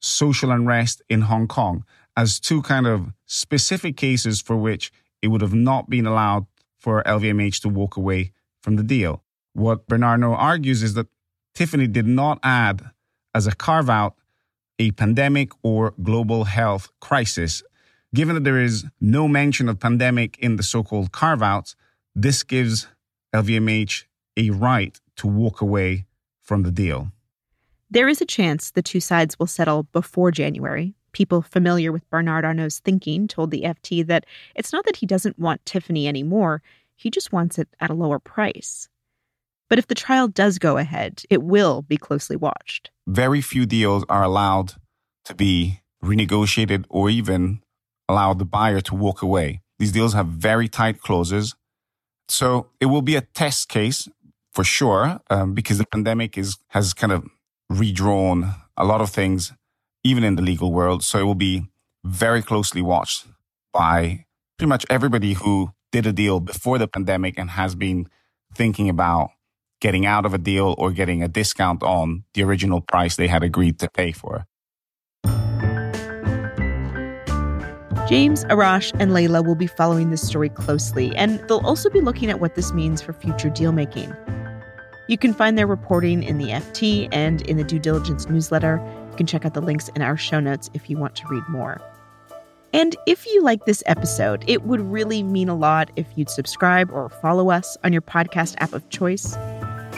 social 0.00 0.50
unrest 0.50 1.02
in 1.08 1.22
Hong 1.22 1.46
Kong, 1.46 1.84
as 2.16 2.40
two 2.40 2.60
kind 2.62 2.86
of 2.86 3.12
specific 3.26 3.96
cases 3.96 4.40
for 4.40 4.56
which 4.56 4.92
it 5.22 5.28
would 5.28 5.40
have 5.40 5.54
not 5.54 5.88
been 5.88 6.06
allowed 6.06 6.46
for 6.78 7.02
LVMH 7.04 7.60
to 7.62 7.68
walk 7.68 7.96
away 7.96 8.32
from 8.62 8.76
the 8.76 8.82
deal. 8.82 9.22
What 9.52 9.86
Bernard 9.86 10.22
Arnault 10.22 10.34
argues 10.34 10.82
is 10.82 10.94
that 10.94 11.08
Tiffany 11.54 11.86
did 11.86 12.06
not 12.06 12.38
add 12.42 12.90
as 13.34 13.46
a 13.46 13.54
carve 13.54 13.90
out 13.90 14.14
a 14.78 14.90
pandemic 14.92 15.50
or 15.62 15.94
global 16.02 16.44
health 16.44 16.90
crisis. 17.00 17.62
Given 18.14 18.34
that 18.34 18.44
there 18.44 18.58
is 18.58 18.86
no 19.00 19.28
mention 19.28 19.68
of 19.68 19.78
pandemic 19.78 20.38
in 20.38 20.56
the 20.56 20.62
so 20.62 20.82
called 20.82 21.12
carve 21.12 21.42
outs, 21.42 21.76
this 22.14 22.42
gives 22.42 22.88
LVMH 23.34 24.04
a 24.36 24.50
right 24.50 24.98
to 25.16 25.26
walk 25.28 25.60
away 25.60 26.06
from 26.40 26.62
the 26.62 26.70
deal. 26.70 27.12
There 27.90 28.08
is 28.08 28.20
a 28.20 28.26
chance 28.26 28.70
the 28.70 28.82
two 28.82 29.00
sides 29.00 29.38
will 29.38 29.46
settle 29.46 29.84
before 29.84 30.30
January. 30.30 30.94
People 31.12 31.42
familiar 31.42 31.92
with 31.92 32.08
Bernard 32.08 32.44
Arnault's 32.44 32.78
thinking 32.78 33.28
told 33.28 33.50
the 33.50 33.62
FT 33.62 34.06
that 34.06 34.26
it's 34.54 34.72
not 34.72 34.84
that 34.86 34.96
he 34.96 35.06
doesn't 35.06 35.38
want 35.38 35.64
Tiffany 35.66 36.06
anymore, 36.06 36.62
he 36.96 37.10
just 37.10 37.32
wants 37.32 37.58
it 37.58 37.68
at 37.80 37.90
a 37.90 37.94
lower 37.94 38.18
price. 38.18 38.88
But 39.70 39.78
if 39.78 39.86
the 39.86 39.94
trial 39.94 40.28
does 40.28 40.58
go 40.58 40.76
ahead, 40.76 41.22
it 41.30 41.42
will 41.42 41.80
be 41.82 41.96
closely 41.96 42.36
watched. 42.36 42.90
Very 43.06 43.40
few 43.40 43.64
deals 43.64 44.04
are 44.08 44.24
allowed 44.24 44.74
to 45.26 45.34
be 45.34 45.80
renegotiated 46.04 46.84
or 46.90 47.08
even 47.08 47.62
allow 48.08 48.34
the 48.34 48.44
buyer 48.44 48.80
to 48.82 48.94
walk 48.96 49.22
away. 49.22 49.62
These 49.78 49.92
deals 49.92 50.12
have 50.12 50.26
very 50.26 50.68
tight 50.68 51.00
clauses. 51.00 51.54
So 52.28 52.66
it 52.80 52.86
will 52.86 53.00
be 53.02 53.14
a 53.14 53.20
test 53.20 53.68
case 53.68 54.08
for 54.52 54.64
sure, 54.64 55.20
um, 55.30 55.54
because 55.54 55.78
the 55.78 55.86
pandemic 55.86 56.36
is 56.36 56.58
has 56.68 56.92
kind 56.92 57.12
of 57.12 57.24
redrawn 57.68 58.54
a 58.76 58.84
lot 58.84 59.00
of 59.00 59.10
things, 59.10 59.52
even 60.02 60.24
in 60.24 60.34
the 60.34 60.42
legal 60.42 60.72
world. 60.72 61.04
So 61.04 61.20
it 61.20 61.22
will 61.22 61.36
be 61.36 61.62
very 62.04 62.42
closely 62.42 62.82
watched 62.82 63.26
by 63.72 64.26
pretty 64.58 64.68
much 64.68 64.84
everybody 64.90 65.34
who 65.34 65.72
did 65.92 66.06
a 66.06 66.12
deal 66.12 66.40
before 66.40 66.78
the 66.78 66.88
pandemic 66.88 67.38
and 67.38 67.50
has 67.50 67.76
been 67.76 68.08
thinking 68.54 68.88
about 68.88 69.30
getting 69.80 70.06
out 70.06 70.26
of 70.26 70.34
a 70.34 70.38
deal 70.38 70.74
or 70.78 70.92
getting 70.92 71.22
a 71.22 71.28
discount 71.28 71.82
on 71.82 72.24
the 72.34 72.42
original 72.42 72.80
price 72.80 73.16
they 73.16 73.28
had 73.28 73.42
agreed 73.42 73.78
to 73.78 73.90
pay 73.90 74.12
for. 74.12 74.46
James, 78.08 78.44
Arash, 78.46 78.92
and 78.98 79.14
Leila 79.14 79.40
will 79.40 79.54
be 79.54 79.68
following 79.68 80.10
this 80.10 80.26
story 80.26 80.48
closely, 80.48 81.14
and 81.14 81.38
they'll 81.46 81.64
also 81.64 81.88
be 81.88 82.00
looking 82.00 82.28
at 82.28 82.40
what 82.40 82.56
this 82.56 82.72
means 82.72 83.00
for 83.00 83.12
future 83.12 83.48
deal 83.48 83.70
making. 83.70 84.12
You 85.06 85.16
can 85.16 85.32
find 85.32 85.56
their 85.56 85.66
reporting 85.66 86.24
in 86.24 86.38
the 86.38 86.48
FT 86.48 87.08
and 87.12 87.42
in 87.42 87.56
the 87.56 87.64
due 87.64 87.78
diligence 87.78 88.28
newsletter. 88.28 88.82
You 89.10 89.16
can 89.16 89.26
check 89.26 89.44
out 89.44 89.54
the 89.54 89.60
links 89.60 89.88
in 89.94 90.02
our 90.02 90.16
show 90.16 90.40
notes 90.40 90.70
if 90.74 90.90
you 90.90 90.96
want 90.96 91.14
to 91.16 91.26
read 91.28 91.44
more. 91.48 91.80
And 92.72 92.96
if 93.06 93.26
you 93.26 93.42
like 93.42 93.64
this 93.64 93.82
episode, 93.86 94.44
it 94.46 94.62
would 94.62 94.80
really 94.80 95.22
mean 95.22 95.48
a 95.48 95.56
lot 95.56 95.90
if 95.96 96.06
you'd 96.16 96.30
subscribe 96.30 96.90
or 96.90 97.08
follow 97.08 97.50
us 97.50 97.76
on 97.82 97.92
your 97.92 98.02
podcast 98.02 98.54
app 98.58 98.72
of 98.72 98.88
choice. 98.90 99.36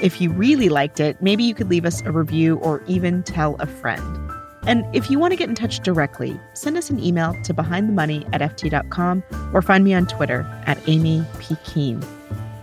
If 0.02 0.20
you 0.20 0.30
really 0.32 0.68
liked 0.68 0.98
it, 0.98 1.22
maybe 1.22 1.44
you 1.44 1.54
could 1.54 1.70
leave 1.70 1.84
us 1.84 2.02
a 2.02 2.10
review 2.10 2.56
or 2.56 2.82
even 2.88 3.22
tell 3.22 3.54
a 3.60 3.66
friend. 3.66 4.30
And 4.66 4.84
if 4.92 5.08
you 5.08 5.18
want 5.20 5.30
to 5.30 5.36
get 5.36 5.48
in 5.48 5.54
touch 5.54 5.78
directly, 5.78 6.38
send 6.54 6.76
us 6.76 6.90
an 6.90 6.98
email 6.98 7.40
to 7.44 7.54
behindthemoney 7.54 8.28
at 8.32 8.40
ft.com 8.40 9.22
or 9.54 9.62
find 9.62 9.84
me 9.84 9.94
on 9.94 10.06
Twitter 10.06 10.44
at 10.66 10.76
Amy 10.88 11.24
P. 11.38 11.56
Keene. 11.64 12.04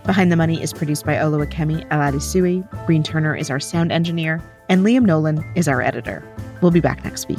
Behind 0.04 0.30
the 0.30 0.36
Money 0.36 0.62
is 0.62 0.74
produced 0.74 1.06
by 1.06 1.14
Olu 1.14 1.46
Akemi 1.46 1.88
Aladisui, 1.88 2.86
Breen 2.86 3.02
Turner 3.02 3.34
is 3.34 3.48
our 3.48 3.60
sound 3.60 3.90
engineer, 3.90 4.42
and 4.68 4.84
Liam 4.84 5.06
Nolan 5.06 5.42
is 5.54 5.66
our 5.66 5.80
editor. 5.80 6.22
We'll 6.60 6.70
be 6.70 6.80
back 6.80 7.04
next 7.04 7.26
week. 7.26 7.38